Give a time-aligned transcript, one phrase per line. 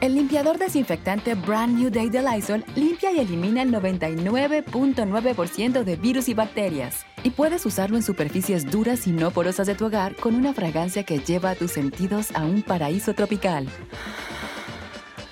[0.00, 6.28] El limpiador desinfectante Brand New Day de Lysol limpia y elimina el 99.9% de virus
[6.28, 7.06] y bacterias.
[7.22, 11.04] Y puedes usarlo en superficies duras y no porosas de tu hogar con una fragancia
[11.04, 13.68] que lleva a tus sentidos a un paraíso tropical.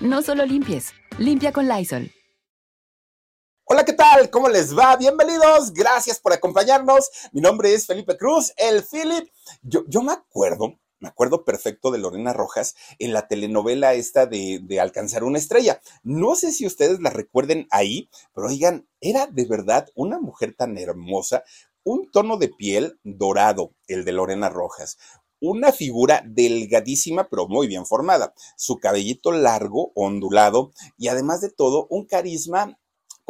[0.01, 2.11] No solo limpies, limpia con Lysol.
[3.65, 4.31] Hola, ¿qué tal?
[4.31, 4.97] ¿Cómo les va?
[4.97, 7.09] Bienvenidos, gracias por acompañarnos.
[7.33, 9.29] Mi nombre es Felipe Cruz, el Philip.
[9.63, 14.63] Yo, yo me acuerdo me acuerdo perfecto de Lorena Rojas en la telenovela esta de,
[14.81, 15.81] Alcanzar una estrella.
[16.03, 20.79] No sé si ustedes la recuerden ahí, pero oigan, era de verdad una mujer tan
[20.79, 21.43] hermosa,
[21.85, 24.99] un tono de piel dorado, el de Lorena Rojas,
[25.41, 31.89] una figura delgadísima pero muy bien formada, su cabellito largo, ondulado y además de todo
[31.91, 32.79] un carisma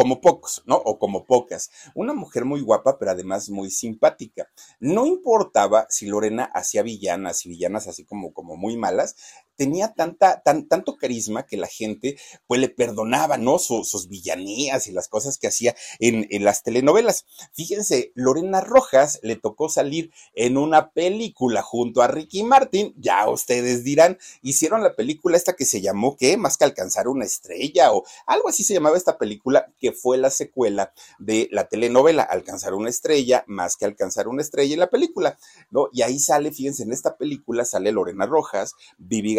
[0.03, 0.75] como pocos, ¿no?
[0.75, 1.71] O como pocas.
[1.95, 4.51] Una mujer muy guapa, pero además muy simpática.
[4.81, 9.15] No importaba si Lorena hacía villanas y villanas así como, como muy malas,
[9.63, 12.17] tenía tanta, tan, tanto carisma que la gente
[12.49, 13.61] pues le perdonaba, ¿no?
[13.61, 17.27] sus villanías y las cosas que hacía en, las telenovelas.
[17.53, 23.85] Fíjense, Lorena Rojas le tocó salir en una película junto a Ricky Martin, ya ustedes
[23.85, 26.37] dirán, hicieron la película esta que se llamó, ¿qué?
[26.37, 30.31] Más que alcanzar una estrella o algo así se llamaba esta película, que fue la
[30.31, 35.39] secuela de la telenovela, Alcanzar una estrella, más que alcanzar una estrella en la película,
[35.71, 35.89] ¿no?
[35.93, 39.39] Y ahí sale, fíjense, en esta película sale Lorena Rojas, Vivi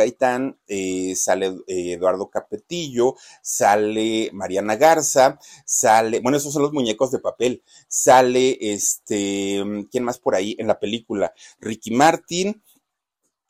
[0.68, 7.20] eh, sale eh, Eduardo Capetillo, sale Mariana Garza, sale, bueno, esos son los muñecos de
[7.20, 11.34] papel, sale este, ¿quién más por ahí en la película?
[11.60, 12.62] Ricky Martin,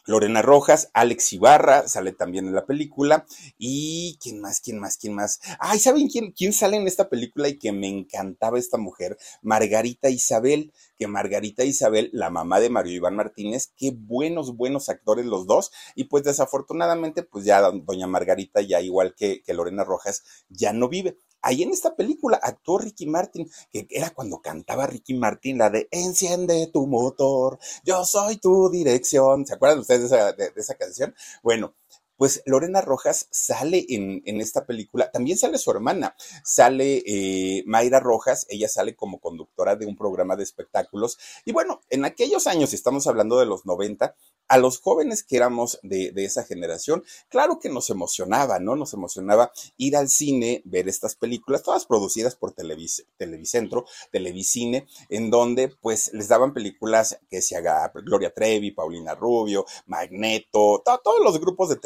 [0.06, 3.26] Lorena Rojas, Alex Ibarra sale también en la película.
[3.58, 5.40] Y quién más, quién más, quién más.
[5.60, 9.18] Ay, ¿saben quién, quién sale en esta película y que me encantaba esta mujer?
[9.42, 15.26] Margarita Isabel, que Margarita Isabel, la mamá de Mario Iván Martínez, qué buenos, buenos actores
[15.26, 15.72] los dos.
[15.96, 20.90] Y pues desafortunadamente, pues ya doña Margarita, ya igual que, que Lorena Rojas, ya no
[20.90, 21.18] vive.
[21.44, 25.90] Ahí en esta película actuó Ricky Martin, que era cuando cantaba Ricky Martin la de
[25.92, 29.46] Enciende tu motor, yo soy tu dirección.
[29.46, 31.14] ¿Se acuerdan ustedes de esa, canción?
[31.44, 31.76] Bueno,
[32.18, 38.46] pues Lorena Rojas sale en, esta película, también sale su hermana, sale eh, Mayra Rojas,
[38.50, 41.18] ella sale como conductora de un programa de espectáculos.
[41.46, 44.16] Y bueno, en aquellos años, estamos hablando de los 90,
[44.48, 48.76] a los jóvenes que éramos de, esa generación, claro que nos emocionaba, ¿no?
[48.76, 55.70] Nos emocionaba ir al cine, ver estas películas, todas producidas por Televicentro, Televisine, en donde
[55.70, 61.70] pues les daban películas que se haga Gloria Trevi, Paulina Rubio, Magneto, todos los grupos
[61.70, 61.78] de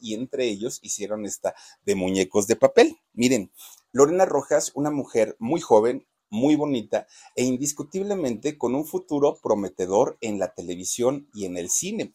[0.00, 1.54] Y entre ellos hicieron esta
[1.84, 2.96] de muñecos de papel.
[3.12, 3.52] Miren,
[3.92, 10.38] Lorena Rojas, una mujer muy joven, muy bonita e indiscutiblemente con un futuro prometedor en
[10.38, 12.12] la televisión y en el cine.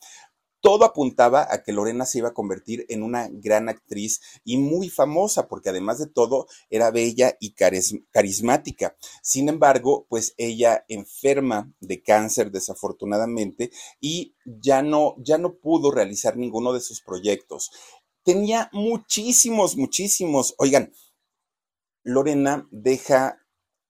[0.62, 4.90] Todo apuntaba a que Lorena se iba a convertir en una gran actriz y muy
[4.90, 8.96] famosa, porque además de todo era bella y carismática.
[9.24, 16.38] Sin embargo, pues ella enferma de cáncer desafortunadamente y ya no, ya no pudo realizar
[16.38, 17.72] ninguno de sus proyectos.
[18.24, 20.54] Tenía muchísimos, muchísimos.
[20.60, 20.94] Oigan,
[22.04, 23.40] Lorena deja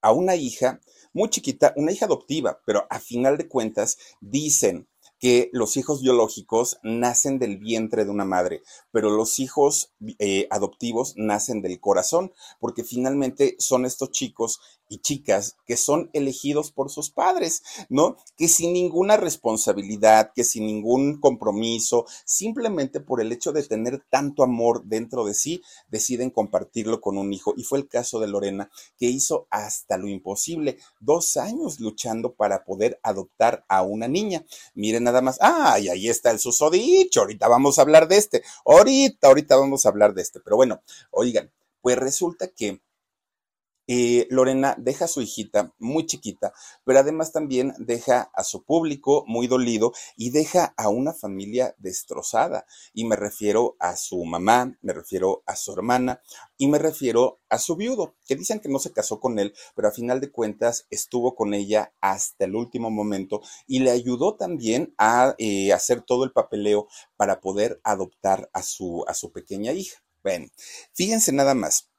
[0.00, 0.80] a una hija
[1.12, 4.88] muy chiquita, una hija adoptiva, pero a final de cuentas dicen
[5.22, 11.14] que los hijos biológicos nacen del vientre de una madre, pero los hijos eh, adoptivos
[11.16, 14.60] nacen del corazón, porque finalmente son estos chicos
[14.92, 18.18] y chicas que son elegidos por sus padres, ¿no?
[18.36, 24.42] Que sin ninguna responsabilidad, que sin ningún compromiso, simplemente por el hecho de tener tanto
[24.42, 27.54] amor dentro de sí, deciden compartirlo con un hijo.
[27.56, 32.62] Y fue el caso de Lorena, que hizo hasta lo imposible, dos años luchando para
[32.62, 34.44] poder adoptar a una niña.
[34.74, 38.42] Miren nada más, ah, y ahí está el susodicho, ahorita vamos a hablar de este,
[38.66, 41.50] ahorita, ahorita vamos a hablar de este, pero bueno, oigan,
[41.80, 42.82] pues resulta que
[44.30, 46.52] Lorena deja a su hijita muy chiquita,
[46.84, 52.66] pero además también deja a su público muy dolido y deja a una familia destrozada.
[52.92, 56.20] Y me refiero a su mamá, me refiero a su hermana
[56.56, 59.88] y me refiero a su viudo, que dicen que no se casó con él, pero
[59.88, 64.94] a final de cuentas estuvo con ella hasta el último momento y le ayudó también
[64.96, 70.02] a eh, hacer todo el papeleo para poder adoptar a su, a su pequeña hija.
[70.22, 70.46] Bueno,
[70.92, 71.91] fíjense nada más.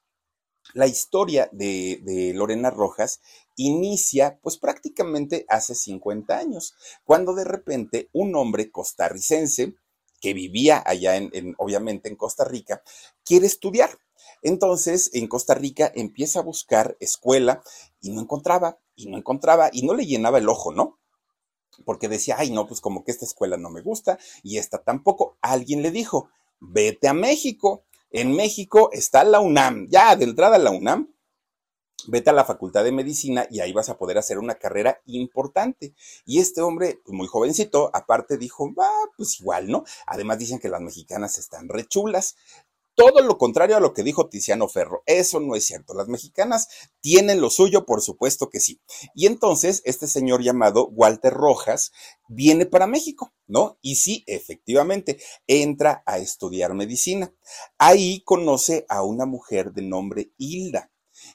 [0.74, 3.22] La historia de, Lorena Rojas
[3.56, 6.74] inicia pues prácticamente hace 50 años,
[7.04, 9.76] cuando de repente un hombre costarricense
[10.20, 12.82] que vivía allá en, obviamente en Costa Rica,
[13.26, 14.00] quiere estudiar.
[14.42, 17.62] Entonces, en Costa Rica empieza a buscar escuela
[18.02, 21.00] y no encontraba, y no encontraba, y no le llenaba el ojo, ¿no?
[21.86, 25.38] Porque decía, ay, no, pues como que esta escuela no me gusta y esta tampoco.
[25.42, 27.84] Alguien le dijo, vete a México.
[28.16, 29.88] En México está la UNAM.
[29.90, 31.12] Ya de entrada la UNAM,
[32.08, 35.96] vete a la Facultad de Medicina y ahí vas a poder hacer una carrera importante.
[36.24, 38.88] Y este hombre, pues, muy jovencito, aparte dijo, va,
[39.18, 39.84] pues igual, ¿no?
[40.06, 42.36] Además dicen que las mexicanas están rechulas.
[42.96, 45.02] Todo lo contrario a lo que dijo Tiziano Ferro.
[45.08, 45.96] Eso no es cierto.
[45.96, 46.68] Las mexicanas
[47.02, 48.82] tienen lo suyo, por supuesto que sí.
[49.16, 51.92] Y entonces este señor llamado Walter Rojas
[52.28, 53.80] viene para México, ¿no?
[53.82, 57.34] Y sí, efectivamente, entra a estudiar medicina.
[57.80, 60.93] Ahí conoce a una mujer de nombre Hilda.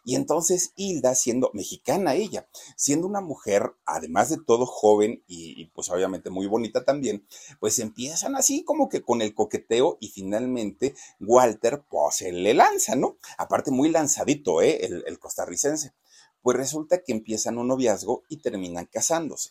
[0.08, 5.90] Y entonces Hilda, siendo mexicana ella, siendo una mujer, además de todo joven y, pues
[5.90, 7.26] obviamente muy bonita también,
[7.60, 12.96] pues empiezan así como que con el coqueteo y finalmente Walter pues se le lanza,
[12.96, 13.18] ¿no?
[13.36, 14.78] Aparte muy lanzadito, ¿eh?
[14.82, 15.92] El, costarricense.
[16.40, 19.50] Pues resulta que empiezan un noviazgo y terminan casándose.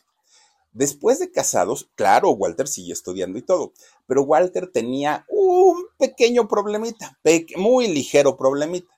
[0.72, 3.74] Después de casados, claro, Walter sigue estudiando y todo,
[4.08, 7.16] pero Walter tenía un pequeño problemita,
[7.56, 8.97] muy ligero problemita.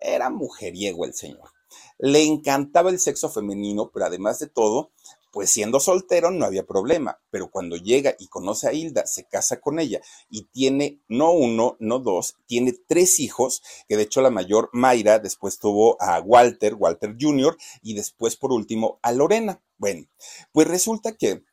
[0.00, 1.50] Era mujeriego el señor.
[1.98, 4.90] Le encantaba el sexo femenino, pero además de todo,
[5.32, 9.60] pues siendo soltero no había problema, pero cuando llega y conoce a Hilda, se casa
[9.60, 14.30] con ella y tiene no uno, no dos, tiene tres hijos, que de hecho la
[14.30, 19.62] mayor Mayra, después tuvo a Walter, Walter Jr., y después por último a Lorena.
[19.78, 20.06] Bueno,
[20.52, 21.44] pues resulta que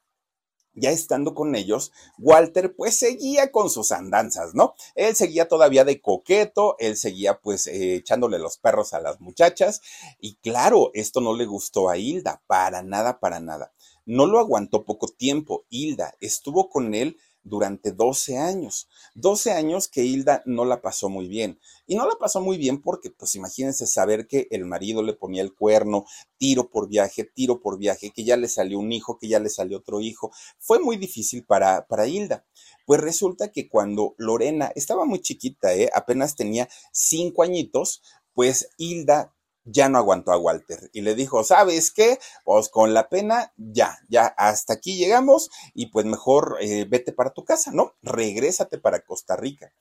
[0.77, 4.75] ya estando con ellos, Walter pues seguía con sus andanzas, ¿no?
[4.95, 9.81] Él seguía todavía de coqueto, él seguía pues eh, echándole los perros a las muchachas
[10.19, 13.73] y claro, esto no le gustó a Hilda, para nada, para nada.
[14.05, 18.87] No lo aguantó poco tiempo, Hilda estuvo con él durante 12 años.
[19.15, 21.59] 12 años que Hilda no la pasó muy bien.
[21.85, 25.41] Y no la pasó muy bien porque, pues imagínense saber que el marido le ponía
[25.41, 26.05] el cuerno,
[26.37, 29.49] tiro por viaje, tiro por viaje, que ya le salió un hijo, que ya le
[29.49, 30.31] salió otro hijo.
[30.59, 32.45] Fue muy difícil para, para Hilda.
[32.85, 35.89] Pues resulta que cuando Lorena estaba muy chiquita, ¿eh?
[35.93, 38.01] apenas tenía cinco añitos,
[38.33, 39.33] pues Hilda
[39.67, 42.19] ya no aguantó a Walter y le dijo, ¿sabes qué?
[42.43, 47.33] Pues con la pena, ya, ya, hasta aquí llegamos y pues mejor eh, vete para
[47.33, 47.93] tu casa, ¿no?
[48.01, 49.71] Regrésate para Costa Rica.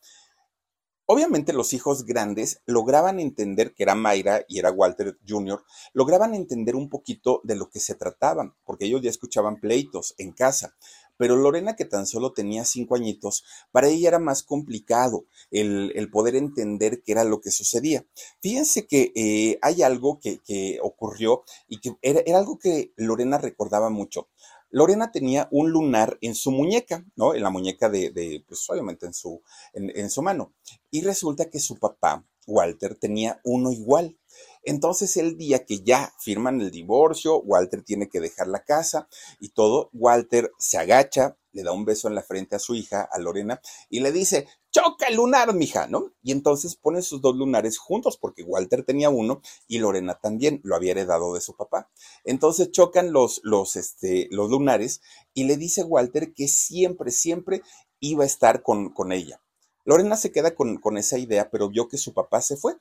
[1.08, 5.62] Obviamente los hijos grandes lograban entender que era Mayra y era Walter Jr.,
[5.92, 10.32] lograban entender un poquito de lo que se trataban, porque ellos ya escuchaban pleitos en
[10.32, 10.74] casa.
[11.16, 16.36] Pero Lorena, que tan solo tenía cinco añitos, para ella era más complicado el, poder
[16.36, 18.06] entender qué era lo que sucedía.
[18.40, 24.28] Fíjense que eh, hay algo que, ocurrió y que era, algo que Lorena recordaba mucho.
[24.70, 27.34] Lorena tenía un lunar en su muñeca, ¿no?
[27.34, 29.42] En la muñeca de, pues obviamente en su,
[29.72, 30.52] en, su mano.
[30.90, 34.18] Y resulta que su papá, Walter, tenía uno igual.
[34.66, 39.08] Entonces el día que ya firman el divorcio, Walter tiene que dejar la casa
[39.38, 43.08] y todo, Walter se agacha, le da un beso en la frente a su hija,
[43.12, 46.12] a Lorena, y le dice, choca el lunar, mija, ¿no?
[46.20, 50.74] Y entonces pone sus dos lunares juntos, porque Walter tenía uno y Lorena también lo
[50.74, 51.88] había heredado de su papá.
[52.24, 55.00] Entonces chocan los, los, este, los lunares
[55.32, 57.62] y le dice Walter que siempre, siempre
[58.00, 59.40] iba a estar con, con ella.
[59.84, 62.74] Lorena se queda con, con esa idea, pero vio que su papá se fue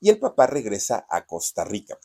[0.00, 1.98] y el papá regresa a Costa Rica.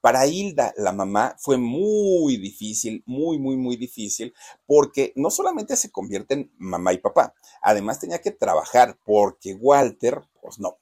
[0.00, 4.34] Para Hilda, la mamá, fue muy difícil, muy, muy, muy difícil,
[4.66, 10.22] porque no solamente se convierte en mamá y papá, además tenía que trabajar, porque Walter,
[10.40, 10.78] pues no,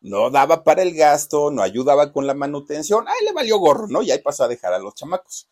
[0.00, 4.02] no daba para el gasto, no ayudaba con la manutención, ahí le valió gorro, ¿no?
[4.02, 5.48] Y ahí pasó a dejar a los chamacos.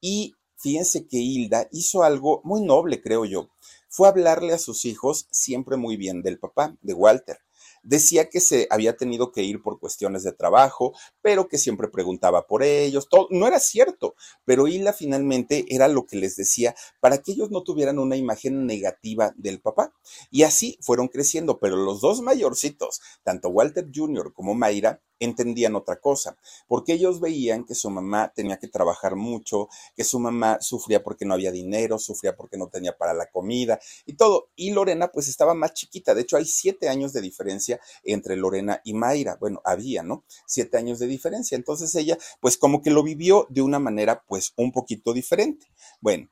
[0.00, 3.48] Y fíjense que Hilda hizo algo muy noble, creo yo.
[3.88, 7.40] Fue hablarle a sus hijos siempre muy bien del papá, de Walter
[7.82, 12.46] decía que se había tenido que ir por cuestiones de trabajo, pero que siempre preguntaba
[12.46, 13.08] por ellos.
[13.08, 17.50] Todo, no era cierto, pero Hila finalmente era lo que les decía para que ellos
[17.50, 19.92] no tuvieran una imagen negativa del papá.
[20.30, 24.32] Y así fueron creciendo, pero los dos mayorcitos, tanto Walter Jr.
[24.32, 26.36] como Mayra, entendían otra cosa,
[26.66, 31.24] porque ellos veían que su mamá tenía que trabajar mucho, que su mamá sufría porque
[31.24, 34.48] no había dinero, sufría porque no tenía para la comida y todo.
[34.56, 37.71] Y Lorena pues estaba más chiquita, de hecho hay siete años de diferencia
[38.04, 40.24] entre Lorena y Mayra, bueno, había, ¿no?
[40.46, 44.52] Siete años de diferencia, entonces ella pues como que lo vivió de una manera pues
[44.56, 45.66] un poquito diferente.
[46.00, 46.28] Bueno.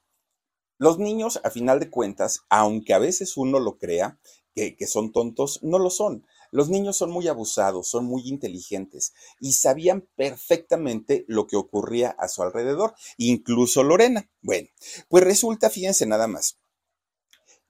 [0.78, 4.18] Los niños, a final de cuentas, aunque a veces uno lo crea,
[4.54, 6.25] que, que son tontos, no lo son.
[6.52, 12.28] Los niños son muy abusados, son muy inteligentes y sabían perfectamente lo que ocurría a
[12.28, 14.28] su alrededor, incluso Lorena.
[14.42, 14.68] Bueno,
[15.09, 16.59] pues resulta, fíjense nada más,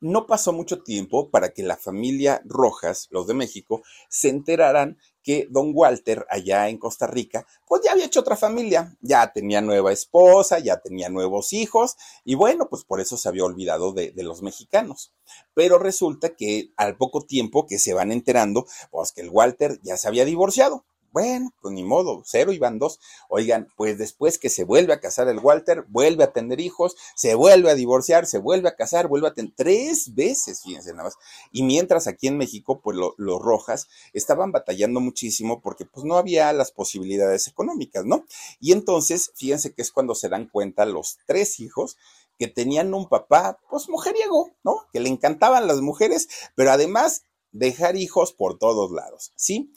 [0.01, 5.47] no pasó mucho tiempo para que la familia Rojas, los de México, se enteraran que
[5.51, 9.93] don Walter, allá en Costa Rica, pues ya había hecho otra familia, ya tenía nueva
[9.93, 14.23] esposa, ya tenía nuevos hijos, y bueno, pues por eso se había olvidado de, de
[14.23, 15.13] los mexicanos.
[15.55, 19.97] Pero resulta que al poco tiempo que se van enterando, pues que el Walter ya
[19.97, 20.85] se había divorciado.
[21.13, 23.01] Bueno, pues ni modo, cero y van dos.
[23.29, 27.35] Oigan, pues después que se vuelve a casar el Walter, vuelve a tener hijos, se
[27.35, 31.15] vuelve a divorciar, se vuelve a casar, vuelve a tener tres veces, fíjense nada más.
[31.51, 36.53] Y mientras aquí en México, pues los Rojas estaban batallando muchísimo porque pues no había
[36.53, 38.25] las posibilidades económicas, ¿no?
[38.61, 41.97] Y entonces, fíjense que es cuando se dan cuenta los tres hijos
[42.39, 44.87] que tenían un papá, pues mujeriego, ¿no?
[44.93, 49.73] Que le encantaban las mujeres, pero además dejar hijos por todos lados, ¿sí?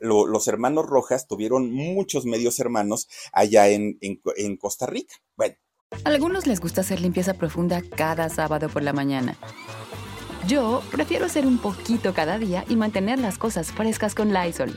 [0.00, 5.14] Los hermanos Rojas tuvieron muchos medios hermanos allá en, en Costa Rica.
[5.36, 5.56] Bueno.
[6.04, 9.36] Algunos les gusta hacer limpieza profunda cada sábado por la mañana.
[10.46, 14.76] Yo prefiero hacer un poquito cada día y mantener las cosas frescas con Lysol.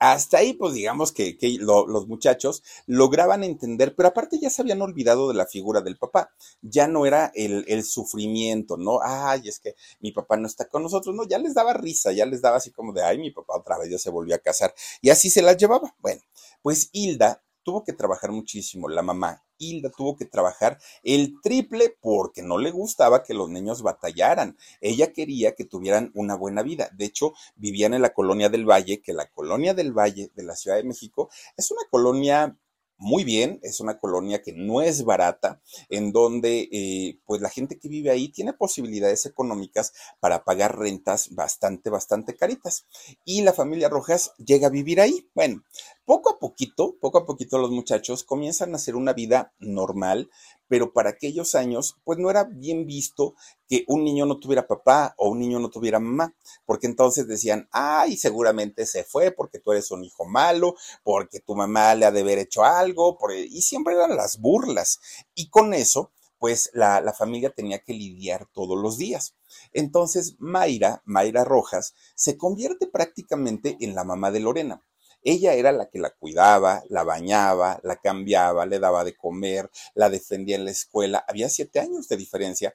[0.00, 5.28] Hasta ahí, pues digamos que, los muchachos lograban entender, pero aparte ya se habían olvidado
[5.28, 6.30] de la figura del papá.
[6.62, 9.00] Ya no era el, el, sufrimiento, ¿no?
[9.02, 12.24] Ay, es que mi papá no está con nosotros, no, ya les daba risa, ya
[12.24, 14.74] les daba así como de, ay, mi papá otra vez ya se volvió a casar.
[15.02, 15.94] Y así se las llevaba.
[16.00, 16.22] Bueno,
[16.62, 19.44] pues Hilda tuvo que trabajar muchísimo, la mamá.
[19.58, 24.56] Hilda tuvo que trabajar el triple porque no le gustaba que los niños batallaran.
[24.80, 26.90] Ella quería que tuvieran una buena vida.
[26.96, 30.56] De hecho, vivían en la colonia del Valle, que la colonia del Valle de la
[30.56, 32.56] Ciudad de México es una colonia
[33.00, 37.78] muy bien, es una colonia que no es barata, en donde eh, pues la gente
[37.78, 42.86] que vive ahí tiene posibilidades económicas para pagar rentas bastante, bastante caritas.
[43.24, 45.26] Y la familia Rojas llega a vivir ahí.
[45.34, 45.64] Bueno,
[46.10, 50.28] poco a poquito, poco a poquito los muchachos comienzan a hacer una vida normal,
[50.66, 53.36] pero para aquellos años, pues no era bien visto
[53.68, 56.34] que un niño no tuviera papá o un niño no tuviera mamá,
[56.66, 60.74] porque entonces decían, ay, seguramente se fue porque tú eres un hijo malo,
[61.04, 63.16] porque tu mamá le ha de haber hecho algo,
[63.48, 64.98] y siempre eran las burlas.
[65.36, 69.36] Y con eso, pues la, la, familia tenía que lidiar todos los días.
[69.72, 74.82] Entonces Mayra, Mayra Rojas, se convierte prácticamente en la mamá de Lorena.
[75.22, 80.10] Ella era la que la cuidaba, la bañaba, la cambiaba, le daba de comer, la
[80.10, 81.24] defendía en la escuela.
[81.28, 82.74] Había siete años de diferencia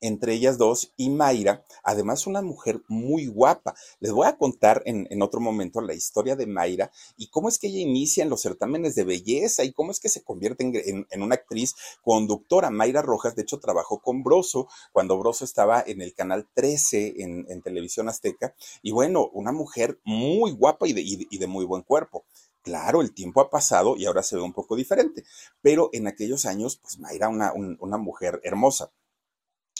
[0.00, 3.74] entre ellas dos y Mayra, además una mujer muy guapa.
[4.00, 7.68] Les voy a contar en, otro momento la historia de Mayra y cómo es que
[7.68, 11.34] ella inicia en los certámenes de belleza y cómo es que se convierte en, una
[11.34, 12.70] actriz conductora.
[12.70, 17.62] Mayra Rojas, de hecho, trabajó con Broso cuando Broso estaba en el canal 13 en,
[17.62, 18.54] televisión azteca.
[18.82, 22.24] Y bueno, una mujer muy guapa y de, muy buen cuerpo.
[22.62, 25.24] Claro, el tiempo ha pasado y ahora se ve un poco diferente,
[25.62, 28.90] pero en aquellos años, pues Mayra, una, una mujer hermosa.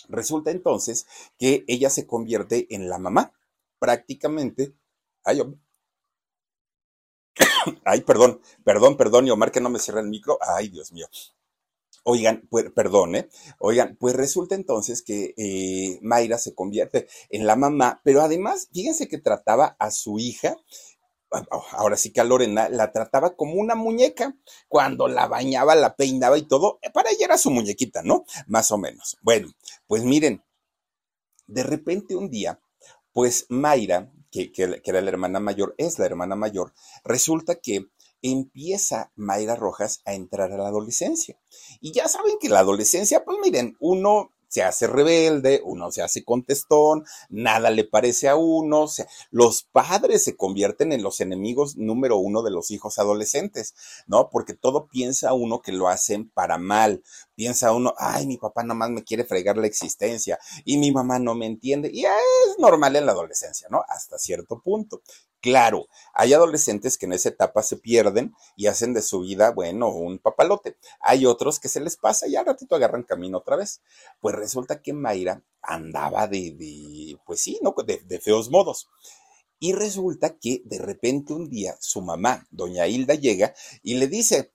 [0.09, 1.07] Resulta entonces
[1.39, 3.33] que ella se convierte en la mamá,
[3.79, 4.75] prácticamente.
[5.25, 5.43] Ay,
[7.85, 10.39] ay, perdón, perdón, perdón, y que no me cierra el micro.
[10.41, 11.07] Ay, Dios mío.
[12.09, 13.29] Oigan, pues, perdón, ¿eh?
[13.59, 19.09] Oigan, pues resulta entonces que eh, Mayra se convierte en la mamá, pero además, fíjense
[19.09, 20.57] que trataba a su hija
[21.73, 24.37] ahora sí que a Lorena la trataba como una muñeca.
[24.69, 28.25] Cuando la bañaba, la peinaba y todo, eh, para ella era su muñequita, ¿no?
[28.47, 29.17] Más o menos.
[29.23, 29.49] Bueno,
[29.87, 30.45] pues miren,
[31.47, 32.61] de repente un día,
[33.13, 37.87] pues Mayra, que, que, era la hermana mayor, es la hermana mayor, resulta que
[38.23, 41.39] empieza Mayra Rojas a entrar a la adolescencia.
[41.81, 46.25] Y ya saben que la adolescencia, pues miren, uno se hace rebelde, uno se hace
[46.25, 51.77] contestón, nada le parece a uno, o sea, los padres se convierten en los enemigos
[51.77, 53.75] número uno de los hijos adolescentes,
[54.07, 54.31] ¿no?
[54.31, 57.03] Porque todo piensa uno que lo hacen para mal,
[57.35, 61.35] piensa uno, ay, mi papá nomás me quiere fregar la existencia y mi mamá no
[61.35, 63.83] me entiende, y es normal en la adolescencia, ¿no?
[63.91, 65.03] Hasta cierto punto.
[65.47, 69.91] Claro, hay adolescentes que en esa etapa se pierden y hacen de su vida, bueno,
[69.91, 70.77] un papalote.
[70.99, 73.81] Hay otros que se les pasa y al ratito agarran camino otra vez.
[74.19, 77.77] Pues resulta que Mayra andaba de, pues sí, ¿no?
[77.87, 78.89] De, de feos modos.
[79.61, 84.53] Y resulta que de repente un día su mamá, doña Hilda, llega y le dice,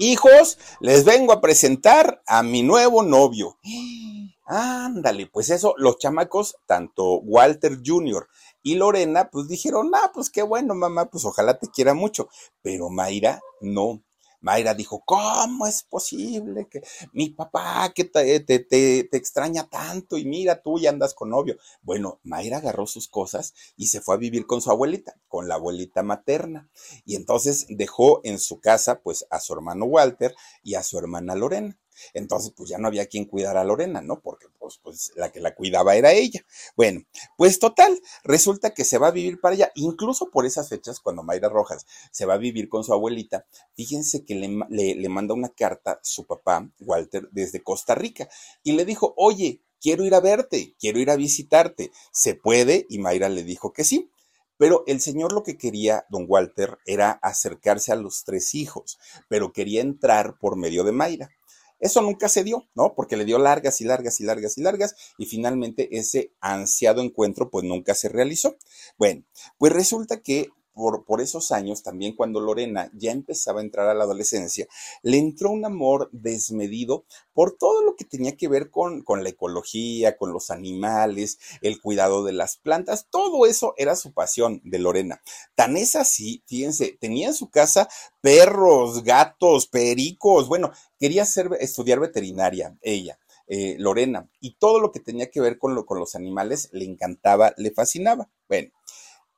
[0.00, 3.60] hijos, les vengo a presentar a mi nuevo novio.
[4.48, 8.28] Ándale, pues eso, los chamacos, tanto Walter Jr.
[8.66, 12.28] y Lorena, pues dijeron, ah, pues qué bueno, mamá, pues ojalá te quiera mucho.
[12.62, 14.02] Pero Mayra, no.
[14.40, 16.82] Mayra dijo, ¿cómo es posible que
[17.12, 21.56] mi papá que te, te, te, extraña tanto y mira, tú ya andas con novio?
[21.82, 25.54] Bueno, Mayra agarró sus cosas y se fue a vivir con su abuelita, con la
[25.54, 26.68] abuelita materna.
[27.04, 31.36] Y entonces dejó en su casa pues a su hermano Walter y a su hermana
[31.36, 31.78] Lorena.
[32.14, 34.20] Entonces, pues ya no había quien cuidar a Lorena, ¿no?
[34.20, 36.44] Porque pues, pues la que la cuidaba era ella.
[36.76, 37.02] Bueno,
[37.36, 41.22] pues total, resulta que se va a vivir para allá, incluso por esas fechas, cuando
[41.22, 45.48] Mayra Rojas se va a vivir con su abuelita, fíjense que le, le manda una
[45.50, 48.28] carta su papá, Walter, desde Costa Rica,
[48.62, 52.86] y le dijo, oye, quiero ir a verte, quiero ir a visitarte, ¿se puede?
[52.88, 54.10] Y Mayra le dijo que sí.
[54.58, 58.98] Pero el señor lo que quería, don Walter, era acercarse a los tres hijos,
[59.28, 61.30] pero quería entrar por medio de Mayra.
[61.78, 62.94] Eso nunca se dio, ¿no?
[62.94, 67.50] Porque le dio largas y largas y largas y largas y finalmente ese ansiado encuentro
[67.50, 68.56] pues nunca se realizó.
[68.98, 69.24] Bueno,
[69.58, 74.04] pues resulta que por, esos años, también cuando Lorena ya empezaba a entrar a la
[74.04, 74.68] adolescencia,
[75.02, 79.30] le entró un amor desmedido por todo lo que tenía que ver con, con la
[79.30, 84.78] ecología, con los animales, el cuidado de las plantas, todo eso era su pasión de
[84.78, 85.22] Lorena.
[85.54, 87.88] Tan es así, fíjense, tenía en su casa
[88.20, 93.18] perros, gatos, pericos, bueno, quería ser, estudiar veterinaria, ella.
[93.48, 96.84] Eh, Lorena, y todo lo que tenía que ver con, lo, con los animales le
[96.84, 98.28] encantaba, le fascinaba.
[98.48, 98.72] Bueno,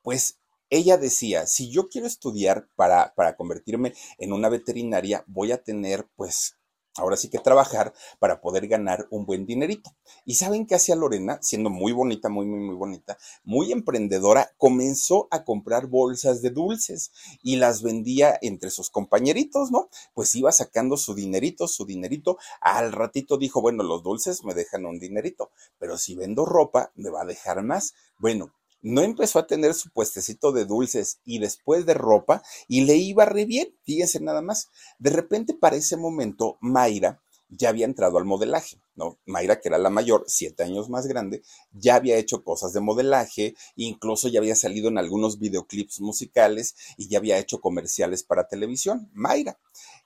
[0.02, 0.38] pues
[0.71, 6.07] ella decía, si yo quiero estudiar para, para convertirme en una veterinaria, voy a tener
[6.17, 6.59] pues
[6.99, 9.91] ahora sí que trabajar para poder ganar un buen dinerito.
[10.25, 11.39] ¿Y saben qué hacía Lorena?
[11.43, 17.13] Siendo muy bonita, muy, muy, muy bonita, muy emprendedora, comenzó a comprar bolsas de dulces
[17.43, 19.89] y las vendía entre sus compañeritos, ¿no?
[20.15, 22.39] Pues iba sacando su dinerito, su dinerito.
[22.61, 27.11] Al ratito dijo, bueno, los dulces me dejan un dinerito, pero si vendo ropa, me
[27.11, 27.95] va a dejar más.
[28.19, 32.97] Bueno, no empezó a tener su puestecito de dulces y después de ropa y le
[32.97, 34.69] iba re bien, fíjense nada más.
[34.99, 39.19] De repente para ese momento Mayra ya había entrado al modelaje, ¿no?
[39.25, 43.54] Mayra, que era la mayor, siete años más grande, ya había hecho cosas de modelaje,
[43.76, 49.08] incluso ya había salido en algunos videoclips musicales y ya había hecho comerciales para televisión,
[49.15, 49.58] Mayra.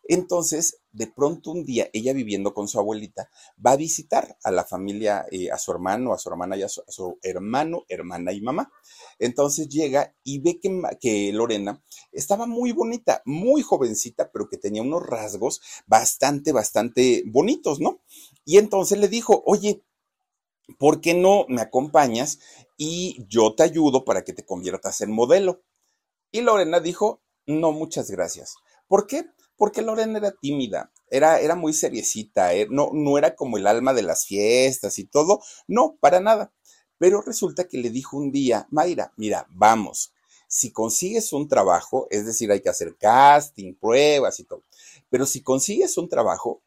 [0.04, 3.30] Entonces, de pronto un día, ella viviendo con su abuelita,
[3.64, 6.68] va a visitar a la familia, eh, a su hermano, a su hermana y a
[6.68, 8.70] su, hermano, hermana y mamá.
[9.18, 14.82] Entonces llega y ve que, que, Lorena estaba muy bonita, muy jovencita, pero que tenía
[14.82, 18.00] unos rasgos bastante, bastante bonitos, ¿no?
[18.44, 19.82] Y entonces le dijo, oye,
[20.78, 22.38] ¿por qué no me acompañas
[22.76, 25.62] y yo te ayudo para que te conviertas en modelo?
[26.30, 28.56] Y Lorena dijo, no, muchas gracias.
[28.88, 29.26] ¿Por qué?
[29.62, 33.94] porque Lorena era tímida, era, era muy seriecita, eh, no, no era como el alma
[33.94, 36.52] de las fiestas y todo, no, para nada.
[36.98, 40.12] Pero resulta que le dijo un día, Mayra, mira, vamos,
[40.48, 44.64] si consigues un trabajo, es decir, hay que hacer casting, pruebas y todo,
[45.08, 46.60] pero si consigues un trabajo,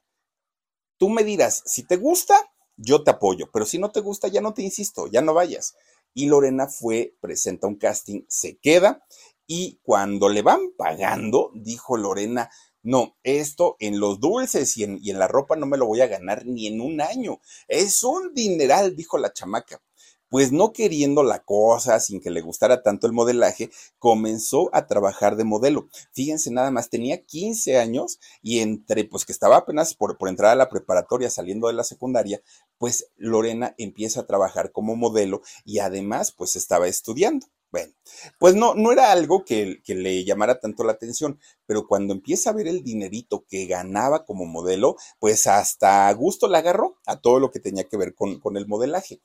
[0.97, 2.39] tú me dirás, si te gusta,
[2.77, 5.75] yo te apoyo, pero si no te gusta, ya no te insisto, ya no vayas.
[6.13, 9.05] Y Lorena fue, presenta un casting, se queda
[9.47, 12.49] y cuando le van pagando, dijo Lorena,
[12.81, 16.01] no, esto en los dulces y en, y en la ropa no me lo voy
[16.01, 17.39] a ganar ni en un año.
[17.67, 19.81] Es un dineral, dijo la chamaca
[20.29, 25.35] pues no queriendo la cosa, sin que le gustara tanto el modelaje, comenzó a trabajar
[25.35, 25.87] de modelo.
[26.13, 30.51] Fíjense nada más, tenía 15 años y entre, pues que estaba apenas por, por, entrar
[30.51, 32.41] a la preparatoria, saliendo de la secundaria,
[32.77, 37.47] pues Lorena empieza a trabajar como modelo y además, pues estaba estudiando.
[37.75, 37.93] Bueno,
[38.39, 42.53] pues no, no era algo que, le llamara tanto la atención, pero cuando empieza a
[42.53, 47.51] ver el dinerito que ganaba como modelo, pues hasta gusto le agarró a todo lo
[47.51, 49.19] que tenía que ver con, con el modelaje.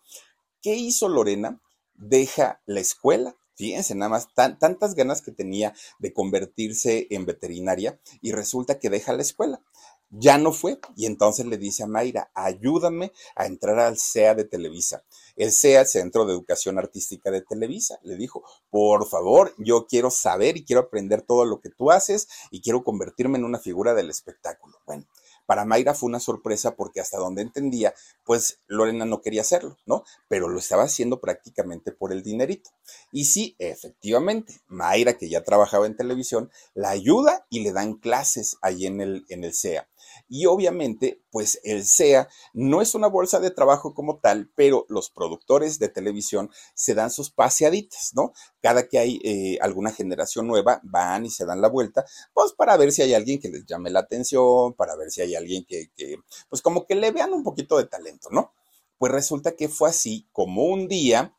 [0.63, 1.61] ¿Qué hizo Lorena?
[1.95, 8.33] Deja la escuela, Fíjense, nada más tantas ganas que tenía de convertirse en veterinaria y
[8.33, 9.61] resulta que deja la escuela.
[10.09, 10.81] ya no fue.
[10.97, 15.05] Y entonces le dice a Mayra, ayúdame a entrar al CEA de Televisa.
[15.37, 20.57] El CEA, Centro de Educación Artística de Televisa, le dijo, por favor, yo quiero saber
[20.57, 24.09] y quiero aprender todo lo que tú haces y quiero convertirme en una figura del
[24.09, 24.79] espectáculo.
[24.87, 25.05] Bueno,
[25.51, 27.93] para Mayra fue una sorpresa porque hasta donde entendía,
[28.25, 30.05] pues Lorena no quería hacerlo, ¿no?
[30.29, 32.71] Pero lo estaba haciendo prácticamente por el dinerito.
[33.11, 38.59] Y sí, efectivamente, Mayra, que ya trabajaba en televisión, la ayuda y le dan clases
[38.63, 39.89] ahí en el, en el CEA.
[40.29, 45.11] Y obviamente, pues el SEA no es una bolsa de trabajo como tal, pero los
[45.11, 48.33] productores de televisión se dan sus paseaditas, ¿no?
[48.61, 52.77] Cada que hay eh, alguna generación nueva, van y se dan la vuelta, pues para
[52.77, 55.91] ver si hay alguien que les llame la atención, para ver si hay alguien que,
[55.97, 56.17] que
[56.49, 58.53] pues como que le vean un poquito de talento, ¿no?
[58.99, 61.35] Pues resulta que fue así como un día,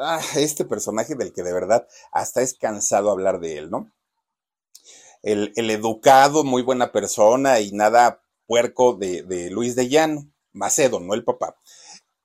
[0.00, 3.90] ah, este personaje del que de verdad hasta es cansado hablar de él, ¿no?
[5.24, 11.24] El, educado, muy buena persona y nada puerco de, Luis de Llano, Macedo, no el
[11.24, 11.56] papá.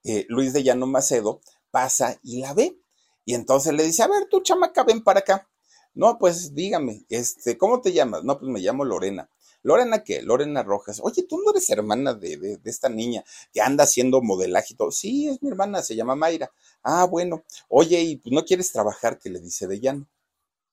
[0.04, 2.78] Eh, Luis de Llano Macedo pasa y la ve.
[3.26, 5.50] Y entonces le dice, a ver, tú chamaca, ven para acá.
[5.94, 8.24] No, pues dígame, este, ¿cómo te llamas?
[8.24, 9.30] No, pues me llamo Lorena.
[9.62, 10.22] ¿Lorena qué?
[10.22, 11.00] Lorena Rojas.
[11.04, 14.92] Oye, tú no eres hermana de, de, esta niña que anda haciendo modelaje y todo.
[14.92, 16.52] Sí, es mi hermana, se llama Mayra.
[16.84, 17.44] Ah, bueno.
[17.68, 19.20] Oye, ¿y no quieres trabajar?
[19.20, 20.08] Que le dice de llano.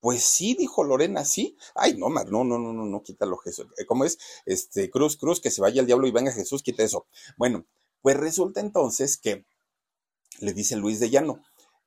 [0.07, 1.57] Pues sí, dijo Lorena, sí.
[1.75, 3.67] Ay, no, Mar, no, no, no, no, no, quítalo Jesús.
[3.77, 4.19] Eh, ¿Cómo es?
[4.45, 7.09] Este, Cruz, Cruz, que se vaya el diablo y venga Jesús, quita eso.
[7.37, 7.67] Bueno,
[8.03, 9.45] pues resulta entonces que
[10.39, 11.43] le dice Luis de Llano,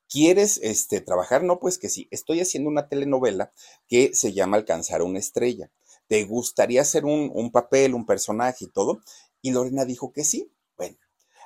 [0.10, 1.45] ¿quieres este, trabajar?
[1.45, 2.10] No, pues que sí.
[2.12, 3.53] Estoy haciendo una telenovela
[3.88, 5.71] que se llama Alcanzar una estrella.
[6.10, 8.99] ¿Te gustaría hacer un, un papel, un personaje y todo?
[9.41, 10.51] Y Lorena dijo que sí.
[10.75, 10.97] Bueno,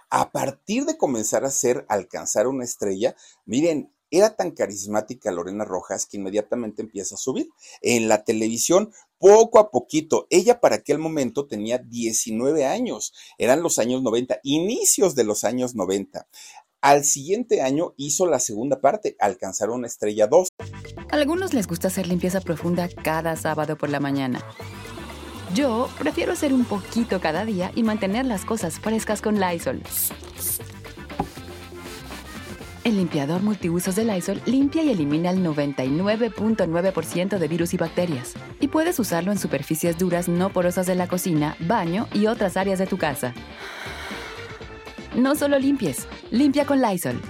[0.10, 6.06] a partir de comenzar a hacer Alcanzar una estrella, miren, era tan carismática Lorena Rojas
[6.06, 7.50] que inmediatamente empieza a subir.
[7.82, 13.80] En la televisión, poco a poquito, ella para aquel momento tenía 19 años, eran los
[13.80, 16.28] años 90, inicios de los años 90.
[16.82, 20.50] Al siguiente año hizo la segunda parte, alcanzar una estrella 2.
[20.60, 24.46] A algunos les gusta hacer limpieza profunda cada sábado por la mañana.
[25.56, 29.82] Yo prefiero hacer un poquito cada día y mantener las cosas frescas con Lysol.
[32.84, 38.34] El limpiador multiusos de Lysol limpia y elimina el 99.9% de virus y bacterias.
[38.60, 42.80] Y puedes usarlo en superficies duras no porosas de la cocina, baño y otras áreas
[42.80, 43.34] de tu casa.
[45.16, 47.22] No solo limpies, limpia con Lysol.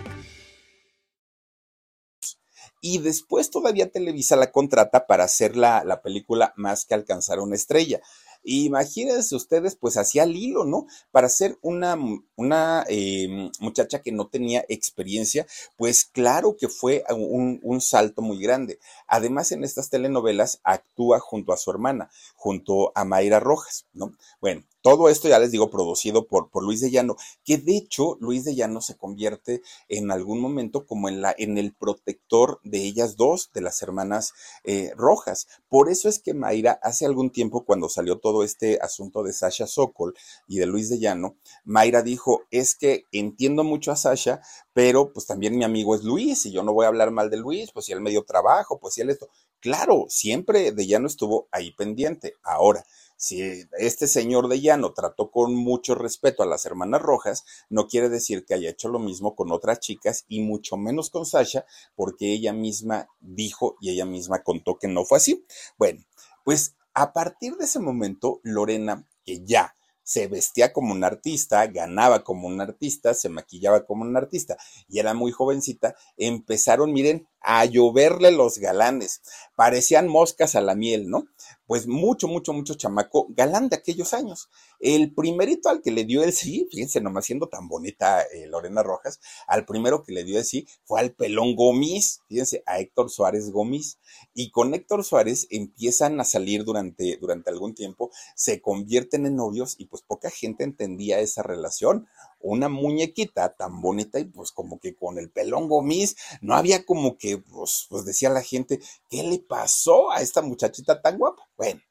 [2.81, 7.55] Y después todavía Televisa la contrata para hacer la, la película Más que alcanzar una
[7.55, 8.01] estrella.
[8.43, 10.85] Imagínense ustedes, pues hacía el hilo, ¿no?
[11.11, 11.97] Para ser una,
[12.35, 15.45] una eh, muchacha que no tenía experiencia,
[15.77, 18.79] pues claro que fue un, un, salto muy grande.
[19.07, 24.13] Además, en estas telenovelas actúa junto a su hermana, junto a Mayra Rojas, ¿no?
[24.41, 27.15] Bueno, todo esto ya les digo producido por, por Luis de Llano,
[27.45, 31.57] que de hecho Luis de Llano se convierte en algún momento como en, la, en
[31.57, 34.33] el protector de ellas dos, de las hermanas
[34.65, 35.47] eh, Rojas.
[35.69, 39.67] Por eso es que Mayra hace algún tiempo cuando salió todo este asunto de Sasha
[39.67, 40.15] Sokol
[40.47, 44.41] y de Luis de Llano, Mayra dijo, es que entiendo mucho a Sasha,
[44.73, 47.37] pero pues también mi amigo es Luis y yo no voy a hablar mal de
[47.37, 49.29] Luis, pues si él me dio trabajo, pues si él esto.
[49.61, 52.33] Claro, siempre de Llano estuvo ahí pendiente.
[52.43, 52.83] Ahora,
[53.23, 58.09] si este señor de Llano trató con mucho respeto a las hermanas rojas, no quiere
[58.09, 62.33] decir que haya hecho lo mismo con otras chicas y mucho menos con Sasha, porque
[62.33, 65.45] ella misma dijo y ella misma contó que no fue así.
[65.77, 66.03] Bueno,
[66.43, 72.23] pues a partir de ese momento, Lorena, que ya se vestía como un artista, ganaba
[72.23, 74.57] como un artista, se maquillaba como un artista
[74.89, 79.21] y era muy jovencita, empezaron, miren, a lloverle los galanes.
[79.55, 81.25] Parecían moscas a la miel, ¿no?
[81.65, 84.49] Pues mucho, mucho, mucho chamaco galán de aquellos años.
[84.79, 88.83] El primerito al que le dio el sí, fíjense nomás siendo tan bonita eh, Lorena
[88.83, 93.09] Rojas, al primero que le dio el sí fue al pelón Gómez, fíjense, a Héctor
[93.09, 93.97] Suárez Gómez.
[94.33, 99.75] Y con Héctor Suárez empiezan a salir durante, durante algún tiempo, se convierten en novios
[99.77, 102.07] y pues poca gente entendía esa relación
[102.43, 107.17] una muñequita tan bonita y pues como que con el pelón gomis, no había como
[107.17, 111.47] que, pues, pues decía la gente, ¿qué le pasó a esta muchachita tan guapa?
[111.57, 111.81] Bueno,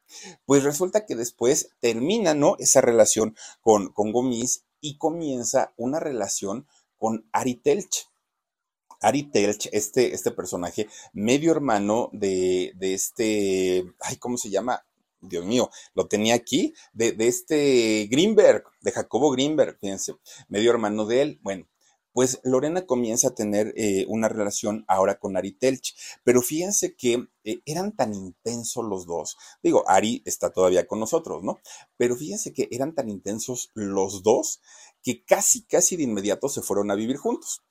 [0.45, 2.57] pues resulta que después termina, ¿no?
[2.59, 6.67] Esa relación con, con Gomis y comienza una relación
[6.99, 8.09] con Ari Telch.
[9.01, 14.85] Ari Telch, este, este personaje medio hermano de, de este, ay, ¿cómo se llama?
[15.21, 20.15] Dios mío, lo tenía aquí, de, de, este Greenberg, de Jacobo Greenberg, fíjense,
[20.49, 21.41] medio hermano de él.
[21.43, 21.69] Bueno,
[22.13, 25.95] pues Lorena comienza a tener eh, una relación ahora con Ari Telch,
[26.25, 29.37] pero fíjense que eh, eran tan intensos los dos.
[29.63, 31.61] Digo, Ari está todavía con nosotros, ¿no?
[31.97, 34.61] Pero fíjense que eran tan intensos los dos
[35.03, 37.63] que casi, casi de inmediato se fueron a vivir juntos.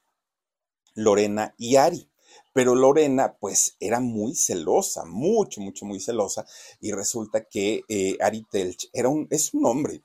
[0.94, 2.10] Lorena y Ari.
[2.54, 6.46] Pero Lorena, pues, era muy celosa, mucho, mucho, muy celosa,
[6.82, 10.04] y resulta que eh, Ari Telch era un, es un hombre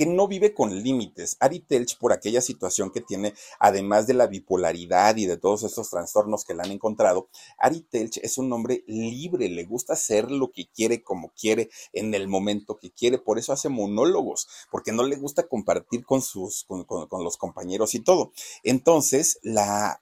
[0.00, 1.36] que no vive con límites.
[1.40, 5.90] Ari Telch, por aquella situación que tiene, además de la bipolaridad y de todos estos
[5.90, 10.52] trastornos que le han encontrado, Ari Telch es un hombre libre, le gusta hacer lo
[10.52, 15.02] que quiere, como quiere, en el momento que quiere, por eso hace monólogos, porque no
[15.02, 18.32] le gusta compartir con sus, con, con los compañeros y todo.
[18.62, 20.00] Entonces, la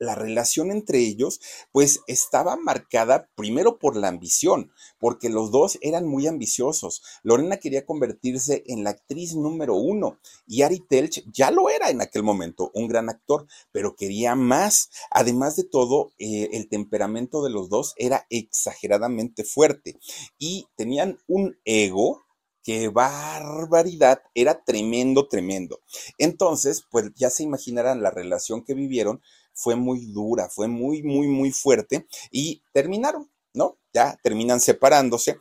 [0.00, 6.06] la relación entre ellos, pues estaba marcada primero por la ambición, porque los dos eran
[6.06, 7.02] muy ambiciosos.
[7.22, 12.00] Lorena quería convertirse en la actriz número uno y Ari Telch ya lo era en
[12.00, 14.90] aquel momento, un gran actor, pero quería más.
[15.10, 19.98] Además de todo, eh, el temperamento de los dos era exageradamente fuerte
[20.38, 22.24] y tenían un ego
[22.62, 25.80] qué barbaridad, era tremendo, tremendo.
[26.18, 29.22] Entonces, pues ya se imaginarán la relación que vivieron,
[29.60, 33.78] fue muy dura, fue muy, muy, muy fuerte y terminaron, ¿no?
[33.92, 35.38] Ya terminan separándose.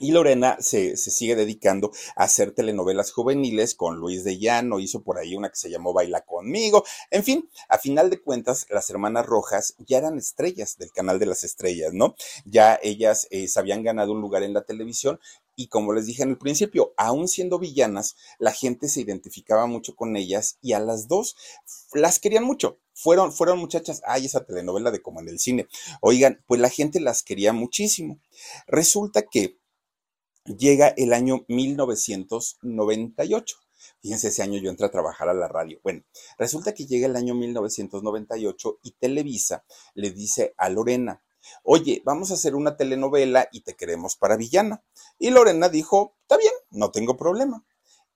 [0.00, 5.18] Y Lorena se, sigue dedicando a hacer telenovelas juveniles con Luis de Llano, hizo por
[5.18, 6.84] ahí una que se llamó Baila conmigo.
[7.10, 11.26] En fin, a final de cuentas, las hermanas Rojas ya eran estrellas del canal de
[11.26, 12.14] las estrellas, ¿no?
[12.44, 15.18] Ya ellas eh, se habían ganado un lugar en la televisión
[15.56, 19.96] y como les dije en el principio, aún siendo villanas, la gente se identificaba mucho
[19.96, 21.34] con ellas y a las dos
[21.92, 22.78] las querían mucho.
[23.00, 25.68] Fueron, fueron muchachas, ay, esa telenovela de como en el cine.
[26.00, 28.18] Oigan, pues la gente las quería muchísimo.
[28.66, 29.60] Resulta que
[30.44, 33.56] llega el año 1998.
[34.00, 35.78] Fíjense, ese año yo entré a trabajar a la radio.
[35.84, 36.02] Bueno,
[36.38, 41.22] resulta que llega el año 1998 y Televisa le dice a Lorena,
[41.62, 44.82] oye, vamos a hacer una telenovela y te queremos para villana.
[45.20, 47.64] Y Lorena dijo, está bien, no tengo problema.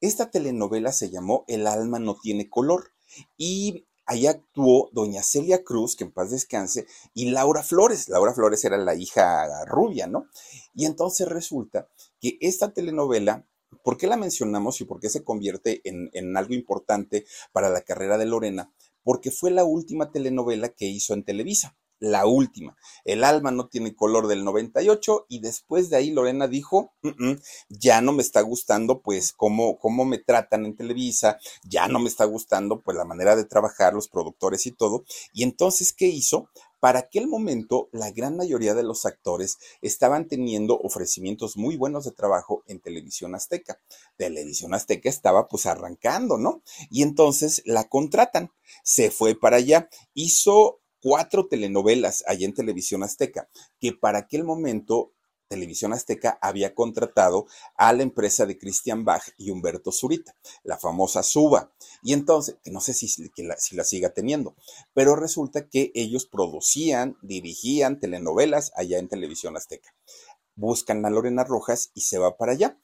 [0.01, 2.93] Esta telenovela se llamó El alma no tiene color
[3.37, 8.09] y ahí actuó doña Celia Cruz, que en paz descanse, y Laura Flores.
[8.09, 10.27] Laura Flores era la hija rubia, ¿no?
[10.75, 11.89] Y entonces resulta
[12.21, 13.47] que esta telenovela
[13.83, 17.81] ¿Por qué la mencionamos y por qué se convierte en, en, algo importante para la
[17.81, 18.71] carrera de Lorena?
[19.03, 22.77] Porque fue la última telenovela que hizo en Televisa la última.
[23.05, 26.93] El alma no tiene color del 98 y después de ahí Lorena dijo,
[27.69, 32.09] ya no me está gustando pues cómo, cómo me tratan en Televisa, ya no me
[32.09, 35.05] está gustando pues la manera de trabajar, los productores y todo.
[35.33, 36.49] Y entonces, ¿qué hizo?
[36.81, 42.11] Para aquel momento, la gran mayoría de los actores estaban teniendo ofrecimientos muy buenos de
[42.11, 43.79] trabajo en Televisión Azteca.
[44.17, 46.65] Televisión Azteca estaba pues arrancando, ¿no?
[46.91, 48.51] Y entonces la contratan,
[48.83, 53.49] se fue para allá, hizo cuatro telenovelas allá en Televisión Azteca,
[53.81, 55.13] que para aquel momento
[55.53, 57.45] Televisión Azteca había contratado
[57.77, 61.71] a la empresa de Christian Bach y Humberto Zurita, la famosa Suba.
[62.03, 63.07] Y entonces, que no sé si,
[63.43, 64.57] la, si la siga teniendo,
[64.95, 69.95] pero resulta que ellos producían, dirigían telenovelas allá en Televisión Azteca.
[70.55, 72.79] Buscan a Lorena Rojas y se va para allá.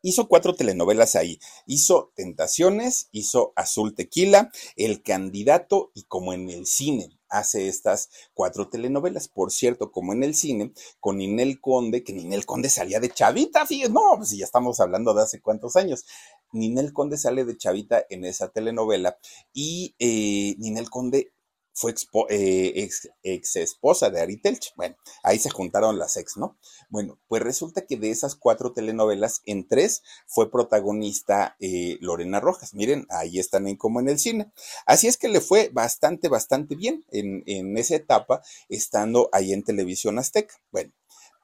[0.00, 1.40] Hizo cuatro telenovelas ahí.
[1.66, 8.68] Hizo Tentaciones, hizo Azul Tequila, El Candidato y como en el cine hace estas cuatro
[8.68, 9.28] telenovelas.
[9.28, 13.66] Por cierto, como en el cine, con Ninel Conde, que Ninel Conde salía de chavita,
[13.66, 16.04] fíjense, no, pues ya estamos hablando de hace cuántos años.
[16.52, 19.18] Ninel Conde sale de chavita en esa telenovela
[19.52, 21.32] y eh, Ninel Conde
[21.76, 21.94] fue
[22.30, 22.88] eh,
[23.22, 24.72] ex, esposa de Ari Telch.
[24.76, 26.56] Bueno, ahí se juntaron las ex, ¿no?
[26.88, 32.72] Bueno, pues resulta que de esas cuatro telenovelas, en tres fue protagonista eh, Lorena Rojas.
[32.72, 34.50] Miren, ahí están en, como en el cine.
[34.86, 39.62] Así es que le fue bastante, bastante bien en, en esa etapa, estando ahí en
[39.62, 40.54] Televisión Azteca.
[40.72, 40.92] Bueno,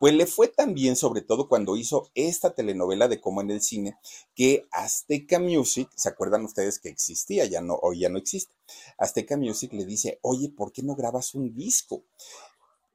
[0.02, 3.62] pues le fue tan bien, sobre todo cuando hizo esta telenovela de Como en el
[3.62, 3.96] cine,
[4.34, 7.44] que Azteca Music, ¿se acuerdan ustedes que existía?
[7.44, 8.52] Ya no, hoy ya no existe.
[8.98, 12.02] Azteca Music le dice, oye, ¿por qué no grabas un disco?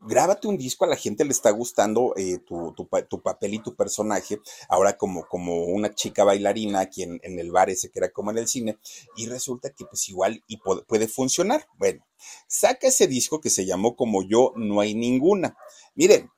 [0.01, 2.87] grábate un disco, a la gente le está gustando eh, tu,
[3.23, 7.89] papel y tu personaje, ahora como, como una chica bailarina aquí en, el bar ese
[7.89, 8.77] que era como en el cine,
[9.15, 11.67] y resulta que pues igual y puede funcionar.
[11.77, 12.05] Bueno,
[12.47, 15.57] saca ese disco que se llamó Como yo, no hay ninguna.
[15.95, 16.29] Miren,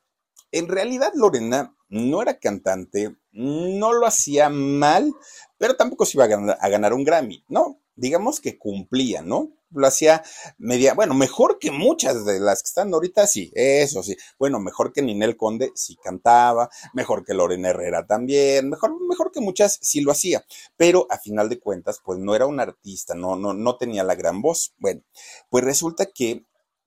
[0.52, 5.14] en realidad, Lorena no era cantante, no lo hacía mal,
[5.58, 7.82] pero tampoco se iba a ganar, un Grammy, ¿no?
[7.96, 9.52] Digamos que cumplía, ¿no?
[9.72, 10.24] Lo hacía
[10.58, 14.16] media, bueno, mejor que muchas de las que están ahorita, sí, eso sí.
[14.40, 19.42] Bueno, mejor que Ninel Conde, sí cantaba, mejor que Lorena Herrera también, mejor, mejor que
[19.42, 20.44] muchas, sí lo hacía.
[20.78, 24.16] Pero a final de cuentas, pues no era un artista, no, no, no tenía la
[24.16, 24.74] gran voz.
[24.78, 25.02] Bueno,
[25.50, 26.46] pues resulta que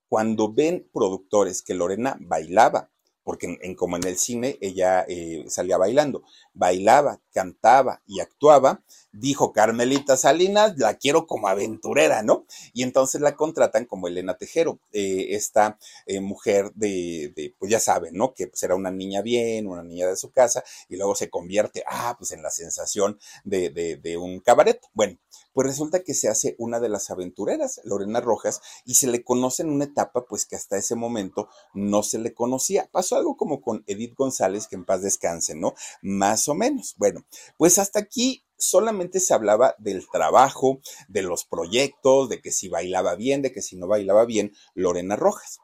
[0.09, 2.92] cuando ven productores que Lorena bailaba,
[3.23, 9.53] porque en, como en el cine ella eh, salía bailando, bailaba, cantaba y actuaba, dijo
[9.53, 12.45] Carmelita Salinas, la quiero como aventurera, ¿no?
[12.73, 18.15] Y entonces la contratan como Elena Tejero, eh, esta eh, mujer de, pues ya saben,
[18.15, 18.33] ¿no?
[18.33, 21.83] Que pues era una niña bien, una niña de su casa, y luego se convierte,
[21.87, 24.81] ah, pues en la sensación de, de un cabaret.
[24.93, 25.17] Bueno,
[25.53, 29.63] pues resulta que se hace una de las aventureras, Lorena Rojas, y se le conoce
[29.63, 32.89] en una etapa pues que hasta ese momento no se le conocía.
[32.91, 35.73] Pasó algo como con Edith González, que en paz descanse, ¿no?
[36.01, 36.95] Más o menos.
[36.97, 37.25] Bueno,
[37.57, 43.15] pues hasta aquí solamente se hablaba del trabajo, de los proyectos, de que si bailaba
[43.15, 45.59] bien, de que si no bailaba bien, Lorena Rojas.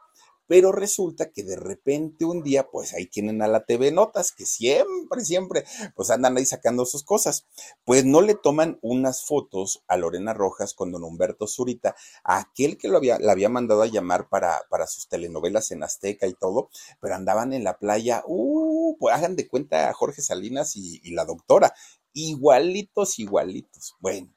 [0.49, 4.47] Pero resulta que de repente un día, pues ahí tienen a la TV Notas, que
[4.47, 5.63] siempre, siempre,
[5.95, 7.45] pues andan ahí sacando sus cosas.
[7.85, 12.87] Pues no le toman unas fotos a Lorena Rojas con don Humberto Zurita, aquel que
[12.87, 16.71] lo había, la había mandado a llamar para, para sus telenovelas en Azteca y todo,
[16.99, 21.11] pero andaban en la playa, uh, pues hagan de cuenta a Jorge Salinas y, y
[21.11, 21.75] la doctora,
[22.13, 23.93] igualitos, igualitos.
[23.99, 24.33] Bueno,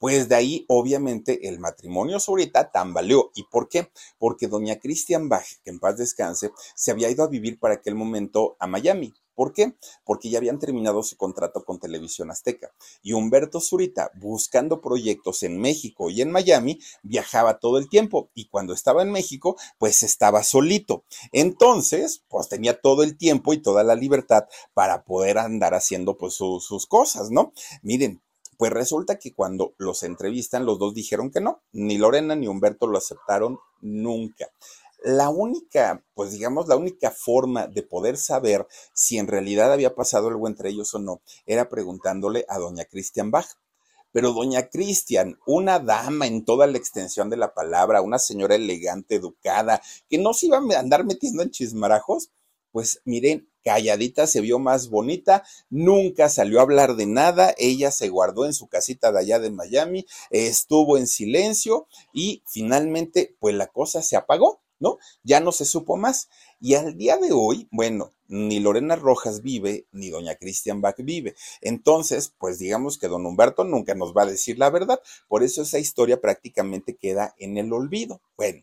[0.00, 3.30] pues de ahí, obviamente, el matrimonio Zurita tambaleó.
[3.34, 3.90] ¿Y por qué?
[4.18, 7.94] Porque doña Christian Bach, que en paz descanse, se había ido a vivir para aquel
[7.94, 9.12] momento a Miami.
[9.34, 9.74] ¿Por qué?
[10.04, 12.72] Porque ya habían terminado su contrato con Televisión Azteca.
[13.02, 18.30] Y Humberto Zurita, buscando proyectos en México y en Miami, viajaba todo el tiempo.
[18.34, 21.04] Y cuando estaba en México, pues estaba solito.
[21.32, 26.34] Entonces, pues tenía todo el tiempo y toda la libertad para poder andar haciendo pues
[26.34, 27.52] sus cosas, ¿no?
[27.82, 28.22] Miren,
[28.60, 32.86] pues resulta que cuando los entrevistan, los dos dijeron que no, ni Lorena ni Humberto
[32.86, 34.50] lo aceptaron nunca.
[35.02, 40.28] La única, pues digamos, la única forma de poder saber si en realidad había pasado
[40.28, 43.48] algo entre ellos o no, era preguntándole a doña Christian Bach.
[44.12, 49.14] Pero doña Cristian, una dama en toda la extensión de la palabra, una señora elegante,
[49.14, 52.30] educada, que no se iba a andar metiendo en chismarajos,
[52.72, 58.08] pues miren, calladita se vio más bonita, nunca salió a hablar de nada, ella se
[58.08, 63.66] guardó en su casita de allá de Miami, estuvo en silencio y finalmente pues la
[63.66, 64.98] cosa se apagó, ¿no?
[65.22, 66.28] Ya no se supo más.
[66.60, 71.34] Y al día de hoy, bueno, ni Lorena Rojas vive, ni doña Christian Bach vive.
[71.60, 75.62] Entonces, pues digamos que don Humberto nunca nos va a decir la verdad, por eso
[75.62, 78.22] esa historia prácticamente queda en el olvido.
[78.36, 78.62] Bueno,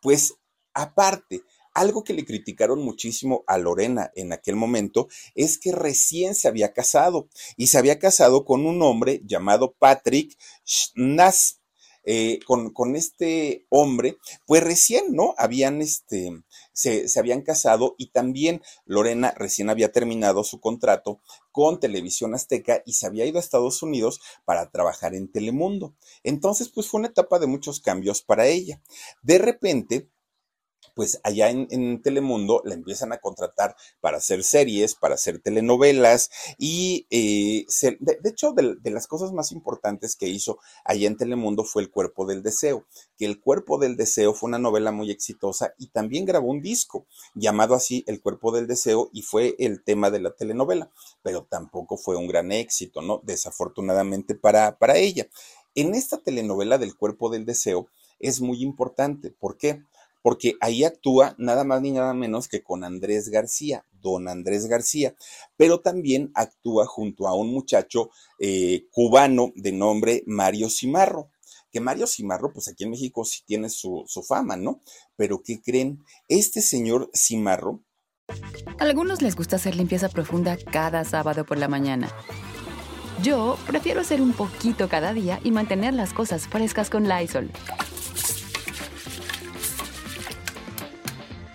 [0.00, 0.34] pues
[0.74, 1.42] aparte,
[1.74, 6.72] algo que le criticaron muchísimo a Lorena en aquel momento es que recién se había
[6.72, 11.58] casado y se había casado con un hombre llamado Patrick Schnass.
[12.04, 15.36] Eh, con, con, este hombre, pues recién, ¿no?
[15.38, 16.32] Habían, este,
[16.72, 21.20] se, se, habían casado y también Lorena recién había terminado su contrato
[21.52, 25.94] con Televisión Azteca y se había ido a Estados Unidos para trabajar en Telemundo.
[26.24, 28.82] Entonces, pues fue una etapa de muchos cambios para ella.
[29.22, 30.08] De repente,
[30.94, 37.06] pues allá en, Telemundo la empiezan a contratar para hacer series, para hacer telenovelas y
[37.10, 37.66] eh,
[38.00, 42.26] de, hecho de, las cosas más importantes que hizo allá en Telemundo fue El Cuerpo
[42.26, 46.50] del Deseo, que El Cuerpo del Deseo fue una novela muy exitosa y también grabó
[46.50, 50.90] un disco llamado así El Cuerpo del Deseo y fue el tema de la telenovela,
[51.22, 53.20] pero tampoco fue un gran éxito, ¿no?
[53.24, 55.26] Desafortunadamente para, para ella.
[55.74, 59.82] En esta telenovela del Cuerpo del Deseo es muy importante, ¿por qué?
[60.22, 65.14] Porque ahí actúa nada más ni nada menos que con Andrés García, don Andrés García,
[65.56, 71.30] pero también actúa junto a un muchacho eh, cubano de nombre Mario Cimarro.
[71.70, 74.80] Que Mario Cimarro, pues aquí en México sí tiene su, su fama, ¿no?
[75.16, 76.04] Pero ¿qué creen?
[76.28, 77.82] Este señor Cimarro.
[78.78, 82.12] A algunos les gusta hacer limpieza profunda cada sábado por la mañana.
[83.22, 87.50] Yo prefiero hacer un poquito cada día y mantener las cosas frescas con Lysol.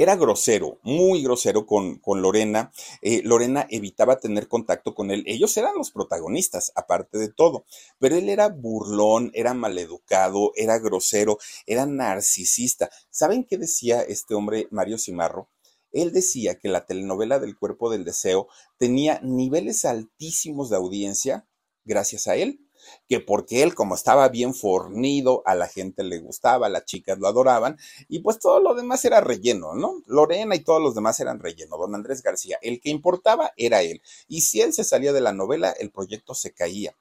[0.00, 2.72] Era grosero, muy grosero con, con Lorena.
[3.02, 5.24] Eh, Lorena evitaba tener contacto con él.
[5.26, 7.66] Ellos eran los protagonistas, aparte de todo.
[7.98, 11.36] Pero él era burlón, era maleducado, era grosero,
[11.66, 12.88] era narcisista.
[13.10, 15.50] ¿Saben qué decía este hombre, Mario Cimarro?
[15.92, 21.46] Él decía que la telenovela del cuerpo del deseo tenía niveles altísimos de audiencia
[21.84, 22.69] gracias a él
[23.08, 27.28] que porque él, como estaba bien fornido, a la gente le gustaba, las chicas lo
[27.28, 27.76] adoraban,
[28.08, 30.02] y pues todo lo demás era relleno, ¿no?
[30.06, 31.76] Lorena y todos los demás eran relleno.
[31.76, 34.02] Don Andrés García, el que importaba era él.
[34.28, 36.96] Y si él se salía de la novela, el proyecto se caía.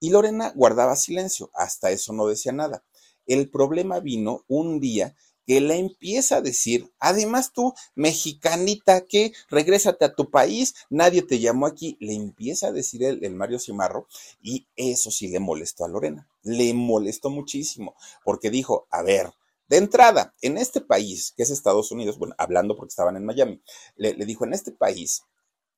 [0.00, 2.82] Y Lorena guardaba silencio, hasta eso no decía nada.
[3.26, 5.14] El problema vino un día
[5.50, 11.40] que le empieza a decir, además tú, mexicanita, que regrésate a tu país, nadie te
[11.40, 14.06] llamó aquí, le empieza a decir el, el, Mario Cimarro
[14.40, 19.32] y eso sí le molestó a Lorena, le molestó muchísimo, porque dijo, a ver,
[19.68, 23.60] de entrada, en este país, que es Estados Unidos, bueno, hablando porque estaban en Miami,
[23.96, 25.24] le, le dijo, en este país,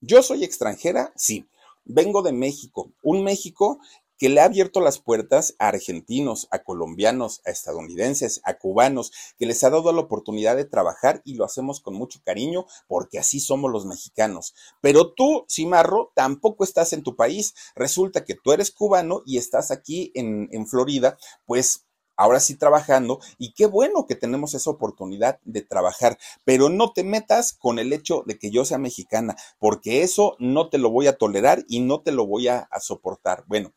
[0.02, 1.46] yo soy extranjera, sí,
[1.86, 3.80] vengo de México, un México
[4.22, 9.46] que le ha abierto las puertas a argentinos, a colombianos, a estadounidenses, a cubanos, que
[9.46, 13.40] les ha dado la oportunidad de trabajar y lo hacemos con mucho cariño porque así
[13.40, 14.54] somos los mexicanos.
[14.80, 17.54] Pero tú, Cimarro, tampoco estás en tu país.
[17.74, 23.54] Resulta que tú eres cubano y estás aquí en, Florida, pues ahora sí trabajando y
[23.54, 28.22] qué bueno que tenemos esa oportunidad de trabajar, pero no te metas con el hecho
[28.24, 32.02] de que yo sea mexicana, porque eso no te lo voy a tolerar y no
[32.02, 33.42] te lo voy a soportar.
[33.48, 33.72] Bueno,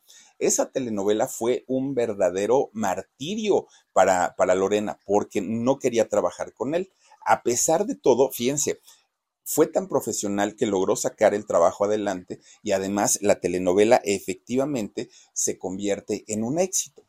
[0.48, 6.92] esa telenovela fue un verdadero martirio para, para Lorena porque no quería trabajar con él.
[7.26, 8.80] A pesar de todo, fíjense,
[9.44, 15.58] fue tan profesional que logró sacar el trabajo adelante y además la telenovela efectivamente se
[15.58, 17.06] convierte en un éxito.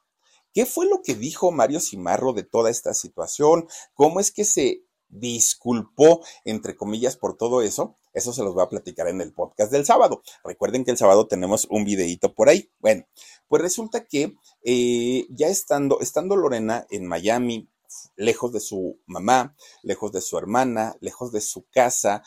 [0.52, 3.68] ¿Qué fue lo que dijo Mario Cimarro de toda esta situación?
[3.94, 7.96] ¿Cómo es que se disculpó, entre comillas, por todo eso?
[8.12, 10.22] Eso se los voy a platicar en el podcast del sábado.
[10.42, 12.70] Recuerden que el sábado tenemos un videíto por ahí.
[12.78, 13.06] Bueno,
[13.48, 14.34] pues resulta que
[14.64, 17.68] eh, ya estando, estando Lorena en Miami,
[18.16, 22.22] lejos de su mamá, lejos de su hermana, lejos de su casa,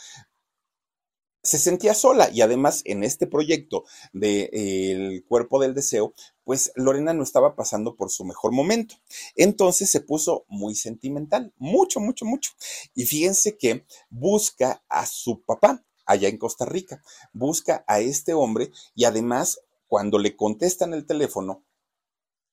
[1.41, 6.13] se sentía sola y además en este proyecto de eh, cuerpo del deseo,
[6.43, 8.95] pues Lorena no estaba pasando por su mejor momento.
[9.35, 12.51] Entonces se puso muy sentimental, mucho, mucho, mucho.
[12.95, 18.71] Y fíjense que busca a su papá allá en Costa Rica, busca a este hombre
[18.95, 21.63] y además cuando le contestan el teléfono,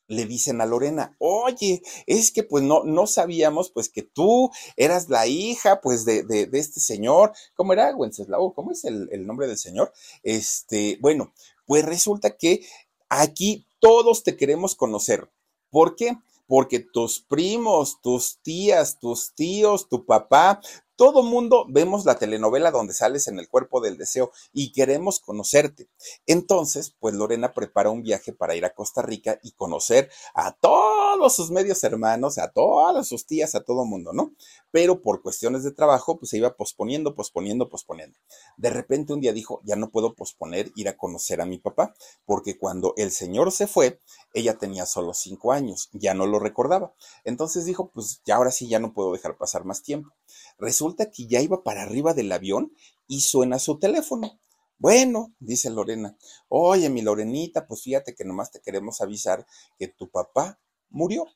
[0.08, 5.08] le dicen a Lorena, oye, es que pues no, no sabíamos pues que tú eras
[5.08, 8.54] la hija pues de, de, este señor, ¿cómo era Wenceslao?
[8.54, 9.92] ¿Cómo es el, el, nombre del señor?
[10.22, 11.32] Este, bueno,
[11.66, 12.66] pues resulta que
[13.08, 15.30] aquí todos te queremos conocer.
[15.70, 16.16] ¿Por qué?
[16.46, 20.60] Porque tus primos, tus tías, tus tíos, tu papá,
[20.96, 25.88] todo mundo vemos la telenovela donde sales en el cuerpo del deseo y queremos conocerte.
[26.26, 31.34] Entonces, pues Lorena prepara un viaje para ir a Costa Rica y conocer a todos
[31.34, 34.32] sus medios hermanos, a todas sus tías, a todo mundo, ¿no?
[34.70, 38.18] Pero por cuestiones de trabajo, pues se iba posponiendo, posponiendo, posponiendo.
[38.56, 41.94] De repente un día dijo, ya no puedo posponer ir a conocer a mi papá,
[42.24, 44.00] porque cuando el señor se fue,
[44.32, 46.94] ella tenía solo cinco años, ya no lo recordaba.
[47.24, 50.10] Entonces dijo, pues ya ahora sí ya no puedo dejar pasar más tiempo.
[50.58, 52.72] Resulta que ya iba para arriba del avión
[53.06, 54.40] y suena su teléfono.
[54.78, 56.16] Bueno, dice Lorena,
[56.48, 59.46] oye, mi Lorenita, pues fíjate que nomás te queremos avisar
[59.78, 61.26] que tu papá murió.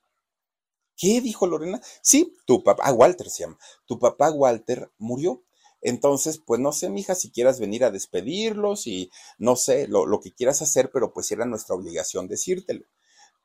[0.96, 1.80] ¿Qué dijo Lorena?
[2.02, 5.42] Sí, tu papá, ah, Walter se llama, tu papá Walter murió.
[5.80, 10.20] Entonces, pues no sé, mija, si quieras venir a despedirlos y no sé, lo, lo
[10.20, 12.84] que quieras hacer, pero pues era nuestra obligación decírtelo.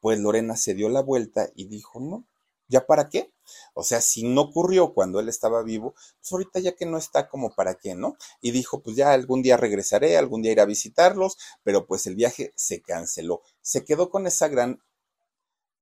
[0.02, 2.26] Pues Lorena se dio la vuelta y dijo, no,
[2.68, 3.32] ¿Ya para qué?
[3.74, 7.28] O sea, si no ocurrió cuando él estaba vivo, pues ahorita ya que no está
[7.30, 8.18] como para qué, ¿no?
[8.42, 12.16] Y dijo, pues ya algún día regresaré, algún día iré a visitarlos, pero pues el
[12.16, 13.42] viaje se canceló.
[13.62, 14.82] Se quedó con esa gran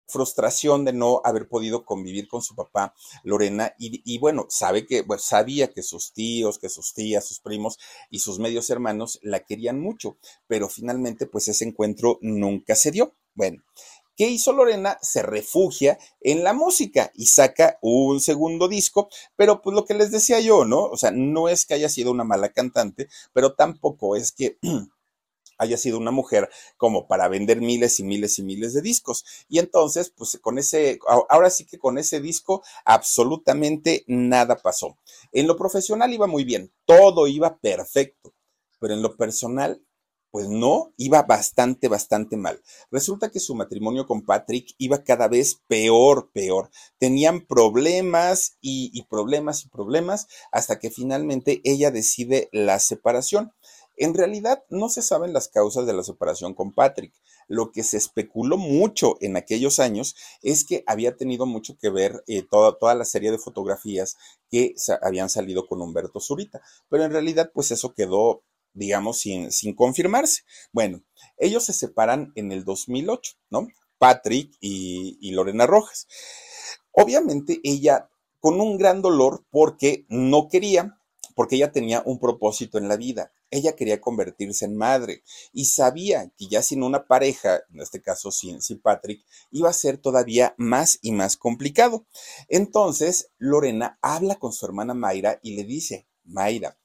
[0.07, 5.71] frustración de no haber podido convivir con su papá Lorena y, bueno, sabe que, sabía
[5.71, 7.79] que sus tíos, que sus tías, sus primos
[8.09, 10.17] y sus medios hermanos la querían mucho,
[10.47, 13.15] pero finalmente pues ese encuentro nunca se dio.
[13.33, 13.63] Bueno,
[14.15, 14.99] ¿Qué hizo Lorena?
[15.01, 20.11] Se refugia en la música y saca un segundo disco, pero pues lo que les
[20.11, 20.83] decía yo, ¿no?
[20.83, 24.59] O sea, no es que haya sido una mala cantante, pero tampoco es que
[25.57, 29.25] haya sido una mujer como para vender miles y miles y miles de discos.
[29.49, 30.99] Y entonces, pues con ese,
[31.29, 34.97] ahora sí que con ese disco absolutamente nada pasó.
[35.31, 38.33] En lo profesional iba muy bien, todo iba perfecto,
[38.79, 39.81] pero en lo personal
[40.33, 42.59] pues no, iba bastante, bastante mal.
[42.89, 46.71] Resulta que su matrimonio con Patrick iba cada vez peor, peor.
[46.97, 53.53] Tenían problemas y, problemas y problemas hasta que finalmente ella decide la separación.
[53.95, 57.13] En realidad no se saben las causas de la separación con Patrick.
[57.47, 62.23] Lo que se especuló mucho en aquellos años es que había tenido mucho que ver
[62.25, 64.17] eh, toda, toda la serie de fotografías
[64.49, 64.73] que
[65.03, 66.63] habían salido con Humberto Zurita.
[66.89, 68.41] Pero en realidad pues eso quedó
[68.73, 70.43] digamos, sin, sin confirmarse.
[70.71, 71.03] Bueno,
[71.37, 73.67] ellos se separan en el 2008, ¿no?
[73.97, 76.07] Patrick y, y Lorena Rojas.
[76.91, 78.09] Obviamente ella
[78.39, 80.99] con un gran dolor porque no quería,
[81.33, 83.31] porque ella tenía un propósito en la vida.
[83.49, 88.31] Ella quería convertirse en madre y sabía que ya sin una pareja, en este caso
[88.31, 92.05] sin, sin Patrick, iba a ser todavía más y más complicado.
[92.49, 96.77] Entonces, Lorena habla con su hermana Mayra y le dice, Mayra,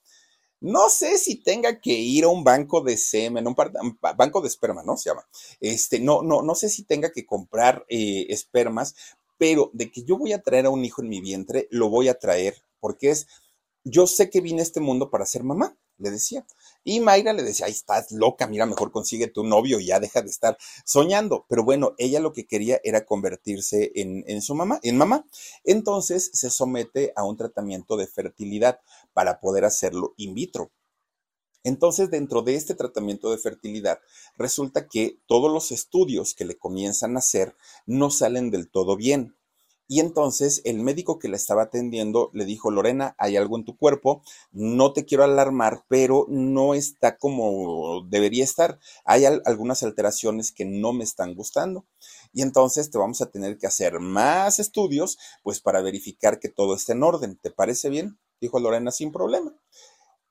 [0.61, 3.55] no sé si tenga que ir a un banco de semen, un,
[4.17, 4.97] banco de esperma, ¿no?
[4.97, 5.27] Se llama.
[5.61, 8.95] Este, no, no, no sé si tenga que comprar eh, espermas,
[9.39, 12.09] pero de que yo voy a traer a un hijo en mi vientre, lo voy
[12.09, 13.29] a traer, porque es,
[13.85, 16.47] yo sé que vine a este mundo para ser mamá, le decía.
[16.85, 20.23] Y Mayra le decía, ay, estás loca, mira, mejor consigue tu novio y ya deja
[20.23, 21.45] de estar soñando.
[21.49, 25.27] Pero bueno, ella lo que quería era convertirse en, en su mamá, en mamá.
[25.65, 28.81] Entonces se somete a un tratamiento de fertilidad
[29.19, 30.71] para poder hacerlo in vitro.
[31.65, 33.99] Entonces, dentro de este tratamiento de fertilidad,
[34.37, 39.35] resulta que todos los estudios que le comienzan a hacer no salen del todo bien.
[39.89, 43.77] Y entonces el médico que la estaba atendiendo le dijo, Lorena, hay algo en tu
[43.77, 48.79] cuerpo, no te quiero alarmar, pero no está como debería estar.
[49.05, 51.87] Hay algunas alteraciones que no me están gustando.
[52.33, 56.77] Y entonces te vamos a tener que hacer más estudios, pues para verificar que todo
[56.77, 57.37] esté en orden.
[57.43, 58.17] ¿Te parece bien?
[58.41, 59.55] Dijo Lorena sin problema.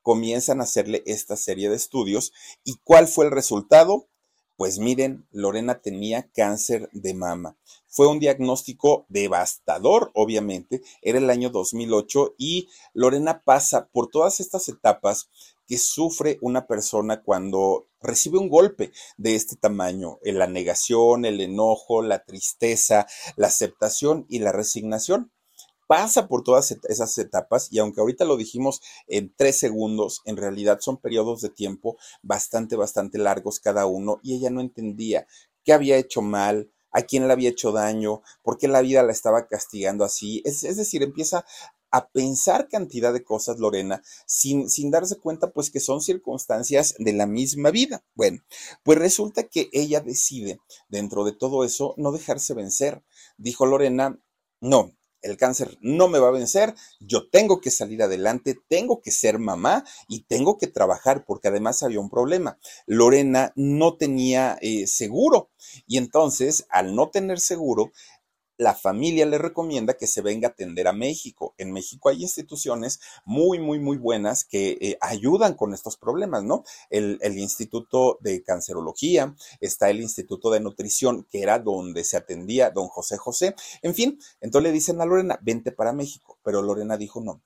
[0.02, 2.32] Comienzan a hacerle esta serie de estudios.
[2.64, 4.08] ¿Y cuál fue el resultado?
[4.56, 7.56] Pues miren, Lorena tenía cáncer de mama.
[7.86, 10.82] Fue un diagnóstico devastador, obviamente.
[11.00, 15.28] Era el año 2008 y Lorena pasa por todas estas etapas
[15.68, 22.02] que sufre una persona cuando recibe un golpe de este tamaño, la negación, el enojo,
[22.02, 23.06] la tristeza,
[23.36, 25.30] la aceptación y la resignación
[25.88, 30.78] pasa por todas esas etapas y aunque ahorita lo dijimos en tres segundos, en realidad
[30.80, 35.26] son periodos de tiempo bastante, bastante largos cada uno y ella no entendía
[35.64, 39.12] qué había hecho mal, a quién le había hecho daño, por qué la vida la
[39.12, 40.42] estaba castigando así.
[40.44, 41.44] Es, decir, empieza
[41.90, 47.14] a pensar cantidad de cosas, Lorena, sin, sin darse cuenta, pues que son circunstancias de
[47.14, 48.04] la misma vida.
[48.14, 48.42] Bueno,
[48.82, 53.02] pues resulta que ella decide, dentro de todo eso, no dejarse vencer.
[53.38, 54.18] Dijo Lorena,
[54.60, 59.10] no, el cáncer no me va a vencer, yo tengo que salir adelante, tengo que
[59.10, 62.58] ser mamá y tengo que trabajar porque además había un problema.
[62.86, 65.50] Lorena no tenía eh, seguro
[65.86, 67.92] y entonces al no tener seguro,
[68.58, 71.54] la familia le recomienda que se venga a atender a México.
[71.58, 76.64] En México hay instituciones muy, muy, muy buenas que eh, ayudan con estos problemas, ¿no?
[76.90, 82.70] El, el, Instituto de Cancerología, está el Instituto de Nutrición, que era donde se atendía
[82.70, 83.54] don José José.
[83.82, 87.40] En fin, entonces le dicen a Lorena, vente para México, pero Lorena dijo no.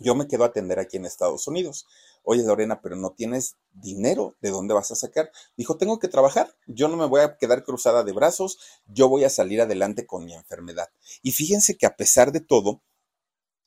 [0.00, 1.86] Yo me quedo a atender aquí en Estados Unidos.
[2.24, 5.30] Oye, Lorena, pero no tienes dinero, ¿de dónde vas a sacar?
[5.58, 9.24] Dijo, tengo que trabajar, yo no me voy a quedar cruzada de brazos, yo voy
[9.24, 10.88] a salir adelante con mi enfermedad.
[11.22, 12.82] Y fíjense que a pesar de todo,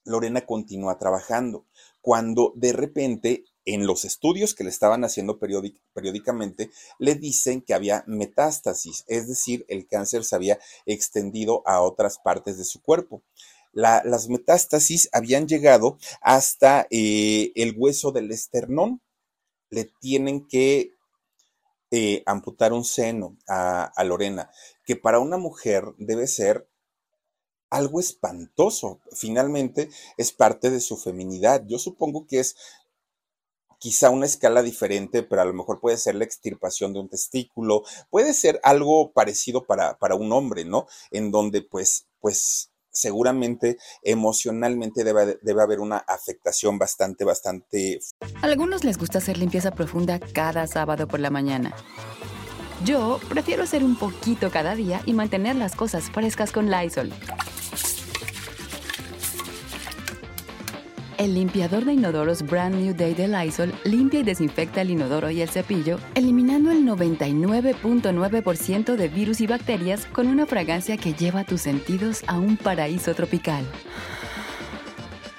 [0.06, 1.68] Lorena continúa trabajando.
[2.02, 8.04] Cuando de repente en los estudios que le estaban haciendo periódicamente, le dicen que había
[8.08, 13.24] metástasis, es decir, el cáncer se había extendido a otras partes de su cuerpo
[13.74, 19.02] las metástasis habían llegado hasta eh, el hueso del esternón.
[19.70, 20.94] Le tienen que
[21.92, 24.52] eh, amputar un seno a, a Lorena,
[24.86, 26.68] que para una mujer debe ser
[27.70, 29.02] algo espantoso.
[29.12, 31.64] Finalmente es parte de su feminidad.
[31.68, 32.56] Yo supongo que es
[33.84, 37.84] quizá una escala diferente, pero a lo mejor puede ser la extirpación de un testículo,
[38.10, 40.88] puede ser algo parecido para, para un hombre, ¿no?
[41.12, 48.00] En donde pues, pues seguramente emocionalmente debe, debe, haber una afectación bastante, bastante...
[48.42, 51.76] A algunos les gusta hacer limpieza profunda cada sábado por la mañana.
[52.86, 57.12] Yo prefiero hacer un poquito cada día y mantener las cosas frescas con Lysol.
[61.18, 65.42] El limpiador de inodoros Brand New Day de Lysol limpia y desinfecta el inodoro y
[65.42, 71.62] el cepillo, eliminando el 99.9% de virus y bacterias con una fragancia que lleva tus
[71.62, 73.64] sentidos a un paraíso tropical.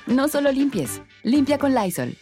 [0.06, 2.16] No solo limpies, limpia con Lysol.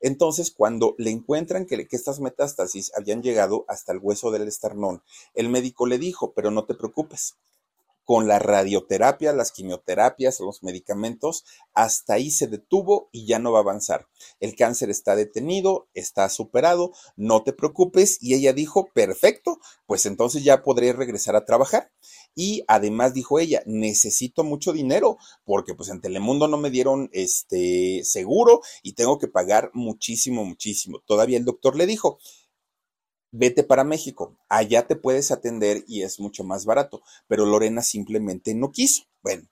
[0.00, 5.02] Entonces, cuando le encuentran que, que, estas metástasis habían llegado hasta el hueso del esternón,
[5.34, 7.36] el médico le dijo, pero no te preocupes,
[8.06, 11.44] con la radioterapia, las quimioterapias, los medicamentos,
[11.74, 14.06] hasta ahí se detuvo y ya no va a avanzar.
[14.38, 18.18] El cáncer está detenido, está superado, no te preocupes.
[18.22, 21.90] Y ella dijo, perfecto, pues entonces ya podré regresar a trabajar.
[22.36, 28.04] Y además dijo ella, necesito mucho dinero porque pues en Telemundo no me dieron este
[28.04, 31.00] seguro y tengo que pagar muchísimo, muchísimo.
[31.06, 32.18] Todavía el doctor le dijo,
[33.36, 38.54] vete para México, allá te puedes atender y es mucho más barato, pero Lorena simplemente
[38.54, 39.04] no quiso.
[39.22, 39.46] Bueno,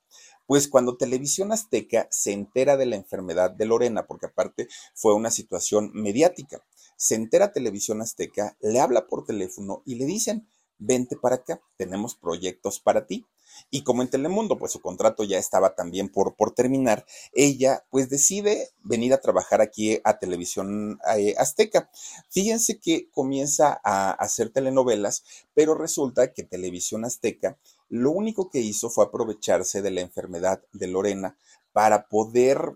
[0.47, 5.30] pues cuando Televisión Azteca se entera de la enfermedad de Lorena, porque aparte fue una
[5.30, 6.64] situación mediática,
[6.97, 12.14] se entera Televisión Azteca, le habla por teléfono y le dicen, vente para acá, tenemos
[12.14, 13.26] proyectos para ti.
[13.70, 18.09] Y como en Telemundo, pues su contrato ya estaba también por, por terminar, ella pues
[18.09, 21.90] decide venir a trabajar aquí a Televisión eh, Azteca.
[22.30, 25.24] Fíjense que comienza a hacer telenovelas,
[25.55, 30.88] pero resulta que Televisión Azteca lo único que hizo fue aprovecharse de la enfermedad de
[30.88, 31.36] Lorena
[31.72, 32.72] para poder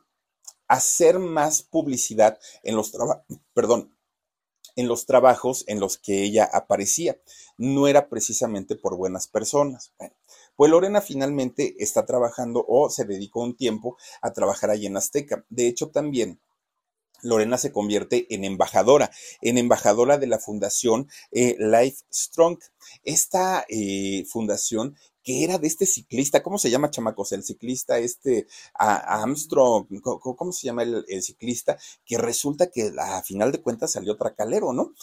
[0.68, 3.24] hacer más publicidad en los trabajos,
[3.54, 3.94] perdón,
[4.76, 7.18] en los trabajos en los que ella aparecía.
[7.56, 9.92] No era precisamente por buenas personas.
[9.98, 10.14] Bueno,
[10.58, 15.44] pues Lorena finalmente está trabajando o se dedicó un tiempo a trabajar allí en Azteca.
[15.48, 16.40] De hecho, también
[17.22, 22.58] Lorena se convierte en embajadora, en embajadora de la fundación eh, Life Strong.
[23.04, 27.32] Esta eh, fundación que era de este ciclista, ¿cómo se llama, chamacos?
[27.32, 31.78] El ciclista, este Armstrong, ¿cómo, se llama el, ciclista?
[32.04, 34.94] Que resulta que a final de cuentas salió tracalero, ¿no?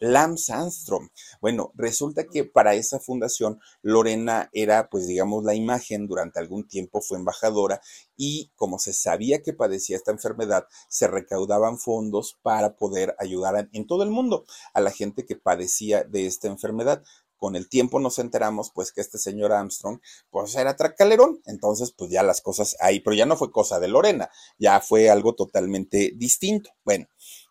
[0.00, 1.08] Lance, eh, Armstrong.
[1.40, 7.00] Bueno, resulta que para esa fundación Lorena era, pues digamos, la imagen, durante algún tiempo
[7.00, 7.80] fue embajadora
[8.16, 13.86] y como se sabía que padecía esta enfermedad, se recaudaban fondos para poder ayudar en
[13.86, 14.44] todo el mundo
[14.74, 17.02] a la gente que padecía de esta enfermedad
[17.38, 22.10] con el tiempo nos enteramos pues que este señor Armstrong pues era tracalerón, entonces pues
[22.10, 26.12] ya las cosas ahí, pero ya no fue cosa de Lorena, ya fue algo totalmente
[26.16, 26.70] distinto.
[26.84, 27.06] Bueno,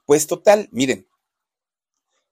[0.05, 1.07] pues total, miren,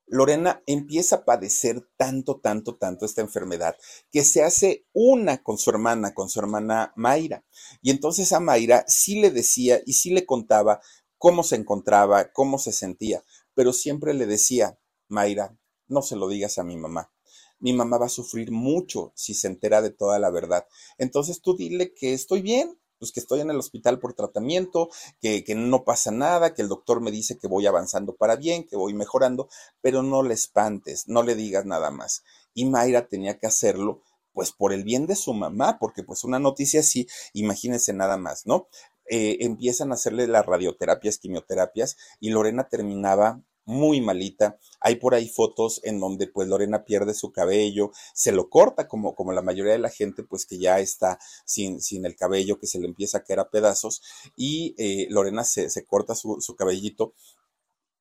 [0.07, 3.75] Lorena empieza a padecer tanto, tanto, tanto esta enfermedad
[4.11, 7.43] que se hace una con su hermana, con su hermana Mayra.
[7.81, 10.79] Y entonces a Mayra sí le decía y sí le contaba
[11.17, 13.23] cómo se encontraba, cómo se sentía,
[13.55, 14.77] pero siempre le decía,
[15.07, 17.14] Mayra, no se lo digas a mi mamá
[17.59, 20.67] mi mamá va a sufrir mucho si se entera de toda la verdad.
[20.97, 24.89] Entonces tú dile que estoy bien, pues que estoy en el hospital por tratamiento,
[25.19, 28.65] que, que, no pasa nada, que el doctor me dice que voy avanzando para bien,
[28.65, 29.49] que voy mejorando,
[29.81, 32.23] pero no le espantes, no le digas nada más.
[32.53, 34.01] Y Mayra tenía que hacerlo
[34.35, 38.45] pues por el bien de su mamá, porque pues una noticia así, imagínense nada más,
[38.45, 38.67] ¿no?
[39.09, 44.57] Eh, empiezan a hacerle las radioterapias, quimioterapias, y Lorena terminaba muy malita.
[44.79, 49.15] Hay por ahí fotos en donde pues Lorena pierde su cabello, se lo corta como,
[49.15, 52.67] como la mayoría de la gente pues que ya está sin, sin el cabello, que
[52.67, 54.01] se le empieza a caer a pedazos
[54.35, 57.13] y eh, Lorena se, se corta su, su cabellito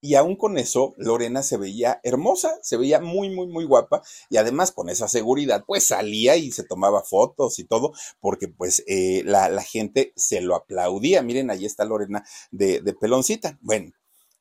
[0.05, 4.03] y aún con eso, Lorena se veía hermosa, se veía muy, muy, muy guapa.
[4.29, 8.85] Y además con esa seguridad, pues salía y se tomaba fotos y todo, porque pues
[8.87, 11.23] eh, la, la, gente se lo aplaudía.
[11.23, 13.59] Miren, ahí está Lorena de, de peloncita.
[13.63, 13.93] Bueno,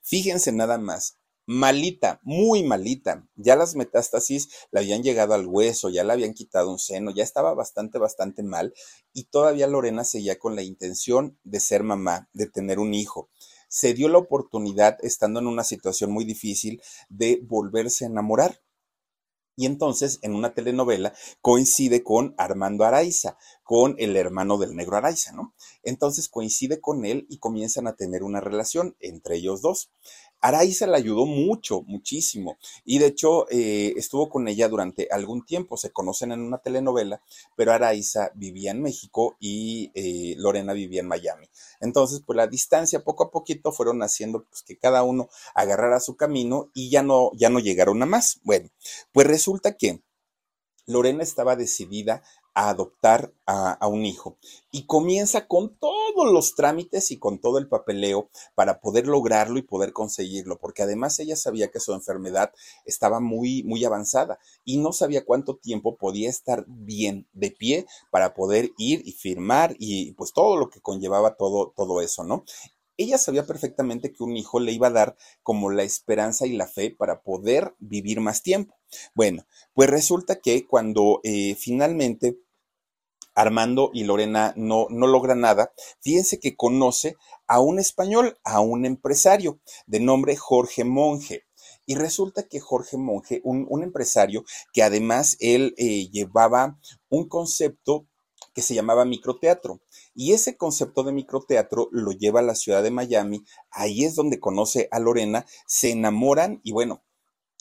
[0.04, 3.26] Fíjense nada más, malita, muy malita.
[3.36, 7.24] Ya las metástasis le habían llegado al hueso, ya le habían quitado un seno, ya
[7.24, 8.74] estaba bastante, bastante mal.
[9.14, 13.30] Y todavía Lorena seguía con la intención de ser mamá, de tener un hijo.
[13.70, 18.60] Se dio la oportunidad, estando en una situación muy difícil, de volverse a enamorar.
[19.56, 25.32] Y entonces, en una telenovela, coincide con Armando Araiza, con el hermano del negro Araiza,
[25.32, 25.54] ¿no?
[25.84, 29.92] Entonces coincide con él y comienzan a tener una relación entre ellos dos.
[30.44, 32.58] Araiza la ayudó mucho, muchísimo.
[32.84, 35.78] Y de hecho, eh, estuvo con ella durante algún tiempo.
[35.78, 37.22] Se conocen en una telenovela,
[37.56, 41.48] pero Araiza vivía en México y eh, Lorena vivía en Miami.
[41.80, 46.18] Entonces, pues la distancia poco a poquito fueron haciendo pues, que cada uno agarrara su
[46.18, 48.42] camino y ya no, ya no llegaron a más.
[48.44, 48.70] Bueno,
[49.14, 50.02] pues resulta que
[50.86, 52.22] Lorena estaba decidida
[52.54, 54.38] a adoptar a, un hijo
[54.72, 59.64] y comienza con todos los trámites y con todo el papeleo para poder lograrlo y
[59.64, 62.54] poder conseguirlo, porque además ella sabía que su enfermedad
[62.86, 68.34] estaba muy, muy avanzada y no sabía cuánto tiempo podía estar bien de pie para
[68.34, 72.46] poder ir y firmar y pues todo lo que conllevaba todo, todo eso, ¿no?
[72.96, 76.68] Ella sabía perfectamente que un hijo le iba a dar como la esperanza y la
[76.68, 78.76] fe para poder vivir más tiempo.
[79.16, 82.38] Bueno, pues resulta que cuando eh, finalmente
[83.36, 87.16] Armando y Lorena no, no logran nada, fíjense que conoce
[87.48, 91.44] a un español, a un empresario de nombre Jorge Monge.
[91.86, 96.80] Y resulta que Jorge Monge, un, empresario que además él eh, llevaba
[97.10, 98.08] un concepto
[98.54, 99.82] que se llamaba microteatro.
[100.14, 104.40] Y ese concepto de microteatro lo lleva a la ciudad de Miami, ahí es donde
[104.40, 107.04] conoce a Lorena, se enamoran y bueno,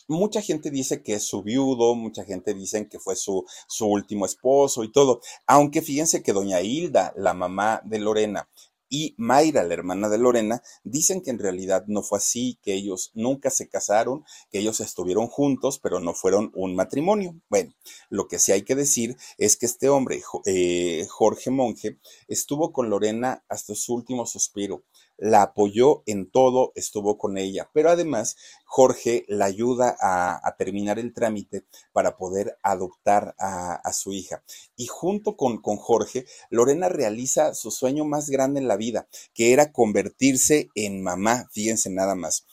[0.09, 4.27] mucha gente dice que es su viudo, mucha gente dice que fue su, su último
[4.27, 8.49] esposo y todo, aunque fíjense que doña Hilda, la mamá de Lorena,
[8.93, 13.11] y Mayra, la hermana de Lorena, dicen que en realidad no fue así, que ellos
[13.15, 17.35] nunca se casaron, que ellos estuvieron juntos, pero no fueron un matrimonio.
[17.49, 17.73] Bueno,
[18.11, 21.97] lo que sí hay que decir es que este hombre, eh, Jorge Monge,
[22.29, 24.83] estuvo con Lorena hasta su último suspiro
[25.23, 31.15] la apoyó en todo, estuvo con ella, pero además Jorge la ayuda a, terminar el
[31.15, 34.43] trámite para poder adoptar a, su hija.
[34.77, 39.53] Y junto con, con Jorge, Lorena realiza su sueño más grande en la vida, que
[39.53, 42.45] era convertirse en mamá, fíjense nada más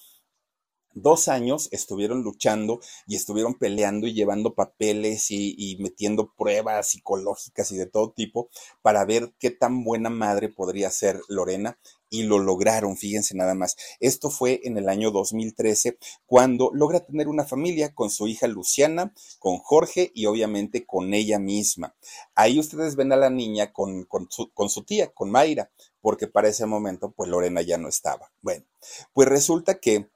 [1.02, 7.78] dos años estuvieron luchando y estuvieron peleando y llevando papeles y, metiendo pruebas psicológicas y
[7.78, 8.50] de todo tipo
[8.82, 11.78] para ver qué tan buena madre podría ser Lorena
[12.10, 13.76] y lo lograron, fíjense nada más.
[14.00, 19.14] Esto fue en el año 2013 cuando logra tener una familia con su hija Luciana,
[19.38, 21.96] con Jorge y obviamente con ella misma.
[22.36, 25.70] Ahí ustedes ven a la niña con, con, su, con su tía, con Mayra,
[26.02, 28.32] porque para ese momento pues Lorena ya no estaba.
[28.42, 28.66] Bueno,
[29.14, 30.10] pues resulta que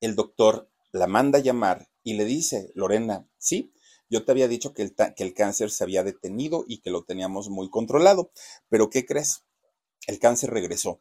[0.00, 3.72] el doctor la manda a llamar y le dice, Lorena, sí,
[4.08, 7.04] yo te había dicho que el, que el cáncer se había detenido y que lo
[7.04, 8.32] teníamos muy controlado,
[8.68, 9.44] pero ¿qué crees?
[10.06, 11.00] el cáncer regresó.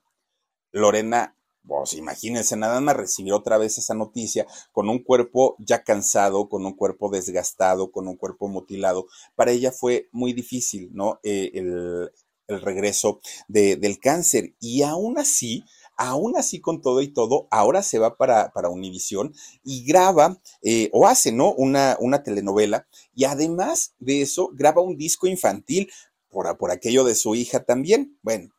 [0.72, 1.36] Lorena,
[1.68, 6.66] pues imagínense nada más recibir otra vez esa noticia con un cuerpo ya cansado, con
[6.66, 9.08] un cuerpo desgastado, con un cuerpo mutilado.
[9.36, 11.20] Para ella fue muy difícil, ¿no?
[11.24, 12.12] Eh, el,
[12.47, 14.56] regreso del cáncer.
[14.60, 15.66] Y aún así,
[16.00, 20.89] aún así con todo y todo, ahora se va para, para Univisión y graba eh,
[20.93, 21.54] o hace, ¿no?
[21.54, 25.91] Una, una telenovela y además de eso graba un disco infantil
[26.30, 28.18] por, por aquello de su hija también.
[28.22, 28.50] Bueno,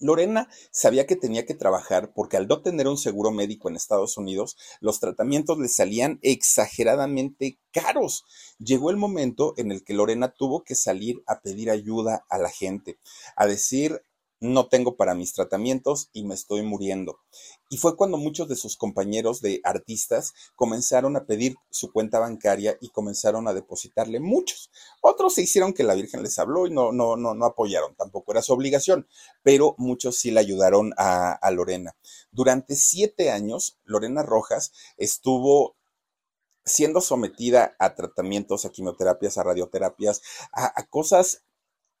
[0.00, 4.16] Lorena sabía que tenía que trabajar porque al no tener un seguro médico en Estados
[4.16, 8.24] Unidos, los tratamientos le salían exageradamente caros.
[8.58, 12.48] Llegó el momento en el que Lorena tuvo que salir a pedir ayuda a la
[12.48, 12.98] gente,
[13.36, 14.02] a decir,
[14.40, 17.18] no tengo para mis tratamientos y me estoy muriendo.
[17.70, 22.78] Y fue cuando muchos de sus compañeros de artistas comenzaron a pedir su cuenta bancaria
[22.80, 24.70] y comenzaron a depositarle muchos.
[25.00, 28.32] Otros se hicieron que la Virgen les habló y no, no, no, no apoyaron, tampoco
[28.32, 29.06] era su obligación,
[29.42, 31.96] pero muchos sí le ayudaron a, Lorena.
[32.30, 35.76] Durante siete años, Lorena Rojas estuvo
[36.64, 40.20] siendo sometida a tratamientos, a quimioterapias, a radioterapias,
[40.52, 41.42] a, a cosas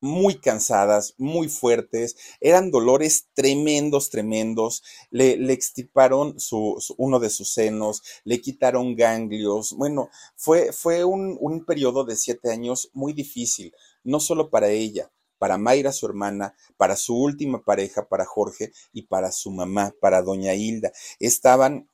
[0.00, 7.52] muy cansadas, muy fuertes, eran dolores tremendos, tremendos, le, le extirparon su, uno de sus
[7.52, 13.72] senos, le quitaron ganglios, bueno, fue, fue un, un periodo de siete años muy difícil,
[14.04, 19.02] no solo para ella, para Mayra, su hermana, para su última pareja, para Jorge y
[19.02, 20.92] para su mamá, para doña Hilda.
[21.20, 21.88] Estaban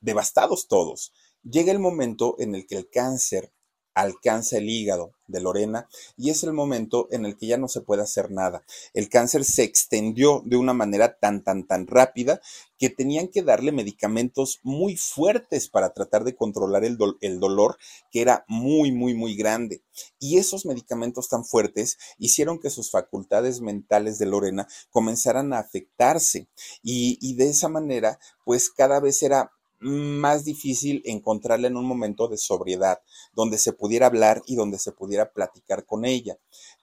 [0.00, 1.12] devastados todos.
[1.42, 3.52] Llega el momento en el que el cáncer
[3.94, 7.80] alcanza el hígado de Lorena y es el momento en el que ya no se
[7.80, 8.64] puede hacer nada.
[8.94, 12.40] El cáncer se extendió de una manera tan, tan, tan rápida
[12.78, 17.78] que tenían que darle medicamentos muy fuertes para tratar de controlar el, el dolor
[18.10, 19.82] que era muy, muy, muy grande.
[20.18, 26.48] Y esos medicamentos tan fuertes hicieron que sus facultades mentales de Lorena comenzaran a afectarse
[26.82, 29.52] y, y de esa manera, pues cada vez era
[29.82, 33.00] más difícil encontrarla en un momento de sobriedad,
[33.34, 36.38] donde se pudiera hablar y donde se pudiera platicar con ella.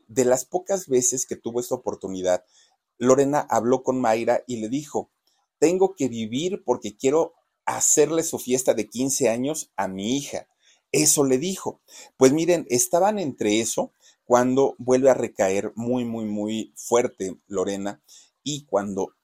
[0.08, 2.44] De las pocas veces que tuvo esta oportunidad,
[2.98, 5.10] Lorena habló con Mayra y le dijo,
[5.60, 7.34] tengo que vivir porque quiero
[7.66, 10.48] hacerle su fiesta de 15 años a mi hija.
[10.92, 11.82] Eso le dijo.
[12.18, 13.92] Pues miren, estaban entre eso
[14.26, 18.02] cuando vuelve a recaer muy, muy, muy fuerte Lorena
[18.44, 19.16] y cuando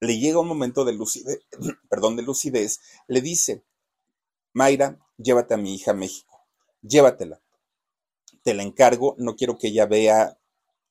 [0.00, 1.40] le llega un momento de lucidez,
[1.90, 3.64] perdón, de lucidez, le dice,
[4.52, 6.40] Mayra, llévate a mi hija a México,
[6.82, 7.40] llévatela.
[8.42, 10.38] Te la encargo, no quiero que ella vea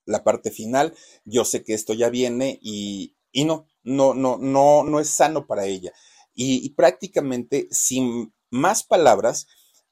[0.06, 0.96] la parte final,
[1.26, 5.48] yo sé que esto ya viene y, y no, no, no, no, no es sano
[5.48, 5.92] para ella.
[6.36, 9.48] Y, y prácticamente sin más palabras,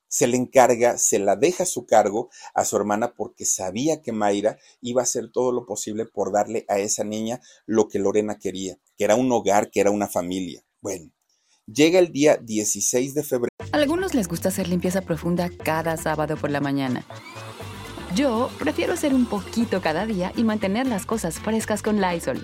[0.08, 4.12] se le encarga, se la deja a su cargo a su hermana porque sabía que
[4.12, 8.38] Mayra iba a hacer todo lo posible por darle a esa niña lo que Lorena
[8.38, 10.64] quería, que era un hogar, que era una familia.
[10.82, 11.12] Bueno,
[11.66, 13.51] llega el día 16 de febrero.
[13.72, 17.05] A algunos les gusta hacer limpieza profunda cada sábado por la mañana.
[18.16, 22.43] Yo prefiero hacer un poquito cada día y mantener las cosas frescas con Lysol.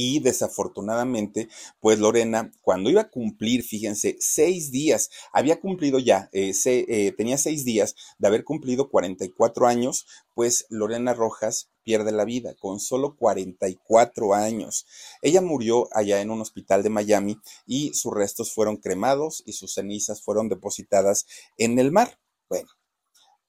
[0.00, 6.52] y desafortunadamente, pues Lorena, cuando iba a cumplir, fíjense, seis días, había cumplido ya, eh,
[6.64, 12.54] eh, tenía seis días de haber cumplido 44 años, pues Lorena Rojas pierde la vida
[12.58, 14.86] con solo 44 años.
[15.20, 19.74] Ella murió allá en un hospital de Miami y sus restos fueron cremados y sus
[19.74, 21.26] cenizas fueron depositadas
[21.58, 22.18] en el mar.
[22.48, 22.70] Bueno,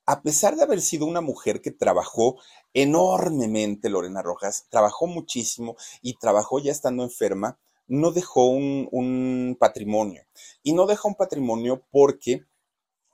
[0.05, 2.37] a pesar de haber sido una mujer que trabajó
[2.73, 10.23] enormemente, Lorena Rojas, trabajó muchísimo y trabajó ya estando enferma, no dejó un, patrimonio.
[10.63, 12.45] Y no dejó un patrimonio porque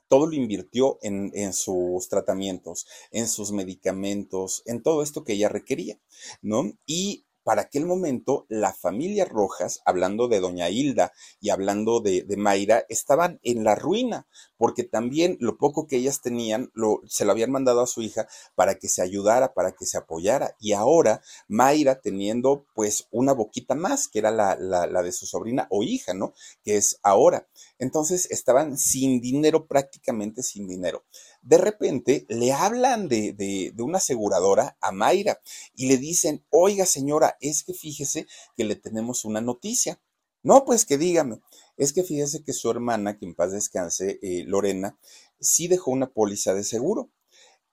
[0.08, 5.48] todo lo invirtió en, en, sus tratamientos, en sus medicamentos, en todo esto que ella
[5.48, 6.00] requería,
[6.40, 6.72] ¿no?
[6.86, 12.84] Y para aquel momento la familia Rojas, hablando de doña Hilda y hablando de, Mayra,
[12.90, 14.26] estaban en la ruina,
[14.58, 16.70] porque también lo poco que ellas tenían
[17.06, 20.56] se lo habían mandado a su hija para que se ayudara, para que se apoyara.
[20.60, 25.82] Y ahora Mayra teniendo pues una boquita más, que era la de su sobrina o
[25.82, 26.34] hija, ¿no?
[26.62, 27.48] Que es ahora.
[27.78, 31.02] Entonces estaban sin dinero, prácticamente sin dinero
[31.42, 35.40] de repente le hablan de, de, una aseguradora a Mayra
[35.74, 38.26] y le dicen, oiga señora, es que fíjese
[38.56, 40.00] que le tenemos una noticia.
[40.42, 41.40] No, pues que dígame,
[41.76, 44.98] es que fíjese que su hermana, que en paz descanse, eh, Lorena,
[45.40, 47.10] sí dejó una póliza de seguro.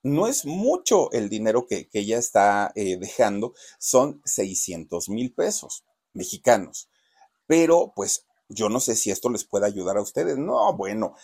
[0.03, 6.89] No es mucho el dinero que, ella está eh, dejando, son 600 mil pesos mexicanos.
[7.47, 10.37] Pero pues yo no sé si esto les puede ayudar a ustedes.
[10.37, 11.15] No, bueno,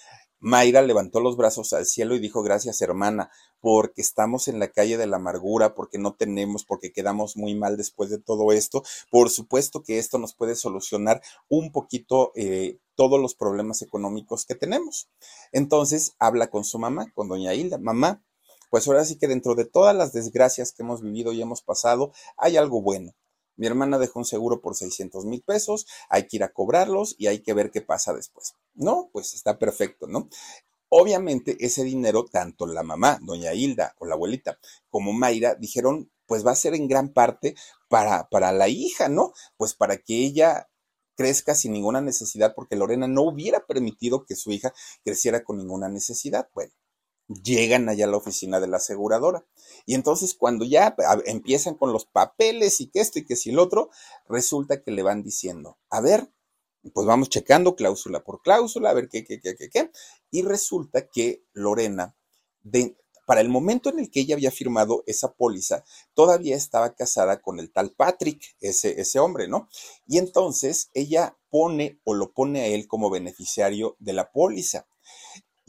[0.42, 3.30] Mayra levantó los brazos al cielo y dijo, gracias hermana,
[3.62, 7.78] porque estamos en la calle de la amargura, porque no tenemos, porque quedamos muy mal
[7.78, 8.84] después de todo esto.
[9.10, 14.56] Por supuesto que esto nos puede solucionar un poquito eh, todos los problemas económicos que
[14.56, 15.10] tenemos.
[15.52, 18.24] Entonces habla con su mamá, con doña Hilda, mamá,
[18.72, 22.14] pues ahora sí que dentro de todas las desgracias que hemos vivido y hemos pasado,
[22.38, 23.14] hay algo bueno.
[23.62, 27.28] Mi hermana dejó un seguro por 600 mil pesos, hay que ir a cobrarlos y
[27.28, 28.56] hay que ver qué pasa después.
[28.74, 30.30] No, pues está perfecto, ¿no?
[30.90, 34.58] Obviamente ese dinero, tanto la mamá, doña Hilda o la abuelita,
[34.90, 37.54] como Mayra, dijeron, pues va a ser en gran parte
[37.88, 39.32] para, para la hija, ¿no?
[39.58, 40.68] Pues para que ella
[41.16, 45.88] crezca sin ninguna necesidad, porque Lorena no hubiera permitido que su hija creciera con ninguna
[45.88, 46.50] necesidad.
[46.56, 46.72] Bueno,
[47.44, 49.46] llegan allá a la oficina de la aseguradora.
[49.86, 53.60] Y entonces cuando ya empiezan con los papeles y que esto y que si el
[53.60, 53.90] otro,
[54.28, 56.32] resulta que le van diciendo, a ver,
[56.94, 59.92] pues vamos checando cláusula por cláusula, a ver qué, qué, qué, qué, qué.
[60.32, 62.16] Y resulta que Lorena,
[63.26, 67.60] para el momento en el que ella había firmado esa póliza, todavía estaba casada con
[67.60, 69.70] el tal Patrick, ese, ese hombre, ¿no?
[70.08, 74.88] Y entonces ella pone o lo pone a él como beneficiario de la póliza.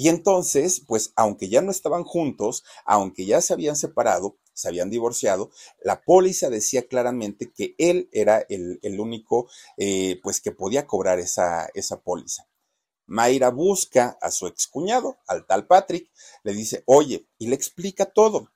[0.02, 4.90] Y entonces, pues aunque ya no estaban juntos, aunque ya se habían separado, se habían
[4.90, 11.20] divorciado, la póliza decía claramente que él era el, único, eh, pues que podía cobrar
[11.20, 12.48] esa, esa póliza.
[13.06, 16.10] Mayra busca a su excuñado, al tal Patrick,
[16.42, 18.48] le dice, oye, y le explica todo.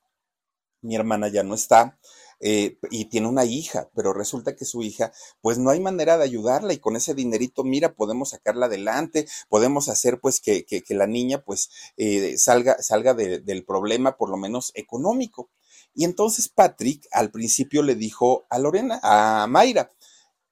[0.81, 1.97] Mi hermana ya no está,
[2.39, 5.11] eh, y tiene una hija, pero resulta que su hija,
[5.41, 9.89] pues no hay manera de ayudarla y con ese dinerito, mira, podemos sacarla adelante, podemos
[9.89, 14.71] hacer pues que, que, la niña pues eh, salga, salga del problema por lo menos
[14.75, 15.49] económico.
[15.93, 19.91] Y entonces Patrick al principio le dijo a Lorena, a Mayra,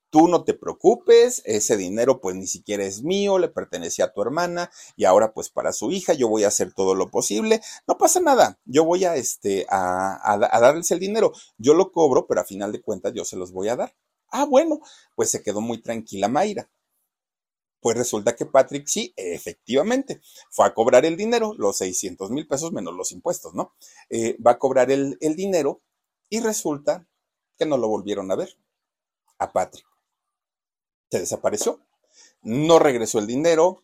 [0.09, 4.21] tú no te preocupes, ese dinero pues ni siquiera es mío, le pertenece a tu
[4.21, 7.97] hermana y ahora pues para su hija yo voy a hacer todo lo posible, no
[7.97, 12.45] pasa nada, yo voy a este a, darles el dinero, yo lo cobro, pero a
[12.45, 13.95] final de cuentas yo se los voy a dar.
[14.29, 14.79] Ah, bueno,
[15.15, 16.69] pues se quedó muy tranquila Mayra.
[17.79, 22.71] Pues resulta que Patrick sí, efectivamente, fue a cobrar el dinero, los 600 mil pesos
[22.71, 23.75] menos los impuestos, ¿no?
[24.09, 25.81] Eh, va a cobrar el, el dinero
[26.29, 27.07] y resulta
[27.57, 28.57] que no lo volvieron a ver
[29.37, 29.94] a Patrick
[31.15, 31.79] se desapareció.
[32.41, 33.83] No regresó el dinero,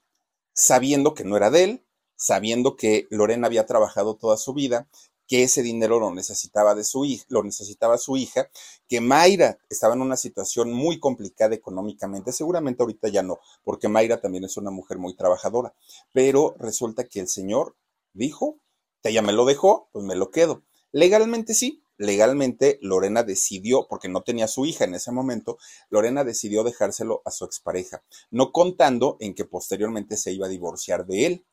[0.54, 1.86] sabiendo que no era de él,
[2.18, 4.90] sabiendo que Lorena había trabajado toda su vida,
[5.28, 8.50] que ese dinero lo necesitaba de su hija, lo necesitaba su hija,
[8.90, 14.20] que Mayra estaba en una situación muy complicada económicamente, seguramente ahorita ya no, porque Mayra
[14.20, 15.74] también es una mujer muy trabajadora,
[16.12, 17.78] pero resulta que el señor
[18.12, 18.58] dijo,
[19.02, 20.64] que ella me lo dejó, pues me lo quedo.
[20.92, 26.64] Legalmente sí, legalmente Lorena decidió, porque no tenía su hija en ese momento, Lorena decidió
[26.64, 31.45] dejárselo a su expareja, no contando en que posteriormente se iba a divorciar de él.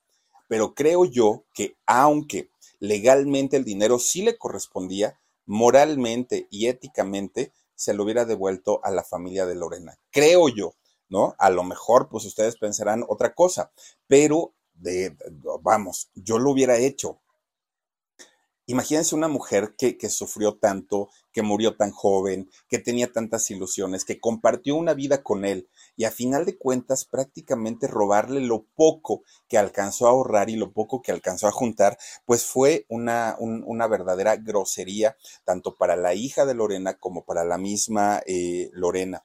[0.49, 2.49] Pero creo yo que aunque
[2.81, 9.05] legalmente el dinero sí le correspondía, moralmente y éticamente se lo hubiera devuelto a la
[9.05, 9.99] familia de Lorena.
[10.11, 10.75] Creo yo,
[11.11, 11.35] ¿no?
[11.39, 13.71] A lo mejor, pues ustedes pensarán otra cosa,
[14.07, 15.15] pero de,
[15.61, 17.21] vamos, yo lo hubiera hecho.
[18.71, 24.21] Imagínense una mujer que, sufrió tanto, que murió tan joven, que tenía tantas ilusiones, que
[24.21, 29.57] compartió una vida con él y a final de cuentas prácticamente robarle lo poco que
[29.57, 31.97] alcanzó a ahorrar y lo poco que alcanzó a juntar,
[32.27, 35.17] pues fue una, un, una verdadera grosería
[35.47, 39.25] tanto para la hija de Lorena como para la misma eh, Lorena.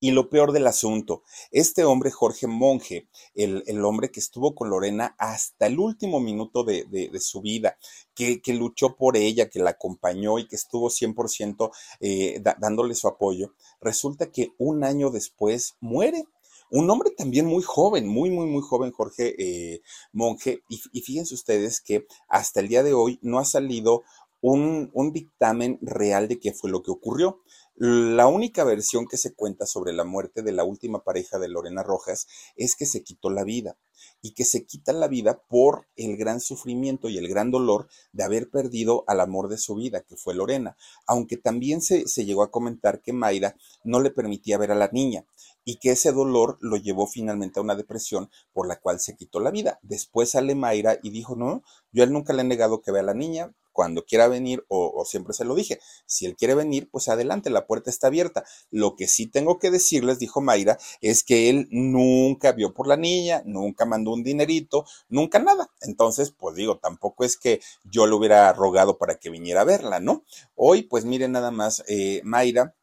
[0.00, 4.68] Y lo peor del asunto, este hombre, Jorge Monge, el, el hombre que estuvo con
[4.68, 7.78] Lorena hasta el último minuto de, de, su vida,
[8.14, 11.70] que, que, luchó por ella, que la acompañó y que estuvo 100%
[12.00, 16.24] eh, dándole su apoyo, resulta que un año después muere.
[16.70, 19.82] Un hombre también muy joven, muy, muy, muy joven, Jorge eh,
[20.12, 20.62] Monge.
[20.68, 24.02] Y, y fíjense ustedes que hasta el día de hoy no ha salido
[24.44, 27.40] un, un dictamen real de qué fue lo que ocurrió.
[27.76, 31.82] La única versión que se cuenta sobre la muerte de la última pareja de Lorena
[31.82, 33.76] Rojas es que se quitó la vida
[34.22, 38.22] y que se quita la vida por el gran sufrimiento y el gran dolor de
[38.22, 42.44] haber perdido al amor de su vida, que fue Lorena, aunque también se, se llegó
[42.44, 45.26] a comentar que Mayra no le permitía ver a la niña
[45.64, 49.40] y que ese dolor lo llevó finalmente a una depresión por la cual se quitó
[49.40, 49.80] la vida.
[49.82, 53.02] Después sale Mayra y dijo, no, yo a él nunca le he negado que vea
[53.02, 56.88] a la niña, cuando quiera venir, o, siempre se lo dije, si él quiere venir,
[56.90, 58.44] pues adelante, la puerta está abierta.
[58.70, 62.96] Lo que sí tengo que decirles, dijo Mayra, es que él nunca vio por la
[62.96, 65.68] niña, nunca mandó un dinerito, nunca nada.
[65.82, 70.00] Entonces, pues digo, tampoco es que yo le hubiera rogado para que viniera a verla,
[70.00, 70.24] ¿no?
[70.54, 72.74] Hoy, pues miren nada más, eh, Mayra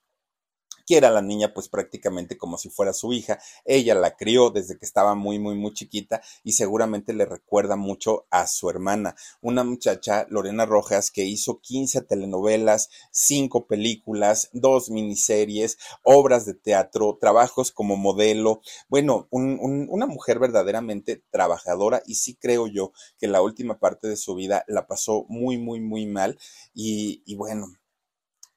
[0.86, 3.40] quiere a la niña pues prácticamente como si fuera su hija.
[3.66, 8.26] Ella la crió desde que estaba muy, muy, muy chiquita y seguramente le recuerda mucho
[8.30, 15.78] a su hermana, una muchacha, Lorena Rojas, que hizo 15 telenovelas, 5 películas, dos miniseries,
[16.04, 18.62] obras de teatro, trabajos como modelo.
[18.90, 24.08] Bueno, un, un, una mujer verdaderamente trabajadora y sí creo yo que la última parte
[24.08, 26.38] de su vida la pasó muy, muy, muy mal
[26.74, 27.68] y, y bueno,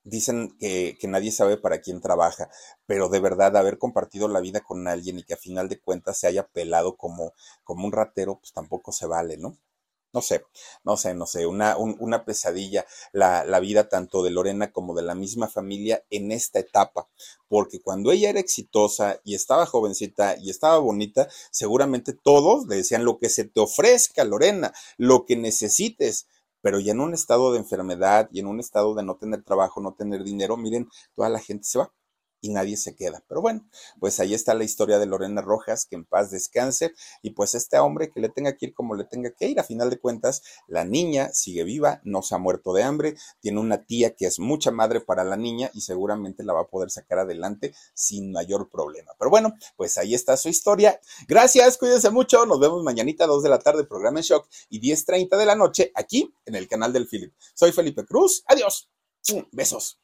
[0.05, 2.51] dicen que, que, nadie sabe para quién trabaja,
[2.87, 6.19] pero de verdad haber compartido la vida con alguien y que a final de cuentas
[6.19, 7.33] se haya pelado como,
[7.65, 9.59] como un ratero, pues tampoco se vale, ¿no?
[10.15, 10.45] No sé,
[10.85, 14.95] no sé, no sé, una, un, una pesadilla la, la vida tanto de Lorena como
[14.95, 17.09] de la misma familia en esta etapa,
[17.49, 23.05] porque cuando ella era exitosa y estaba jovencita y estaba bonita, seguramente todos le decían
[23.05, 26.29] lo que se te ofrezca, Lorena, lo que necesites,
[26.65, 29.83] pero ya en un estado de enfermedad y en un estado de no tener trabajo,
[29.83, 31.93] no tener dinero, miren, toda la gente se va
[32.45, 33.25] y nadie se queda.
[33.27, 33.67] Pero bueno,
[33.99, 36.93] pues ahí está la historia de Lorena Rojas, que en paz descanse,
[37.23, 39.65] y pues este hombre que le tenga que ir como le tenga que ir, a
[39.65, 43.87] final de cuentas, la niña sigue viva, no se ha muerto de hambre, tiene una
[43.87, 47.21] tía que es mucha madre para la niña y seguramente la va a poder sacar
[47.21, 49.13] adelante sin mayor problema.
[49.19, 51.01] Pero bueno, pues ahí está su historia.
[51.27, 55.39] Gracias, cuídense mucho, nos vemos mañanita, 2 de la tarde, programa en shock, y 10.30
[55.39, 57.33] de la noche, aquí en el canal del Philip.
[57.55, 58.91] Soy Felipe Cruz, adiós,
[59.51, 60.04] besos.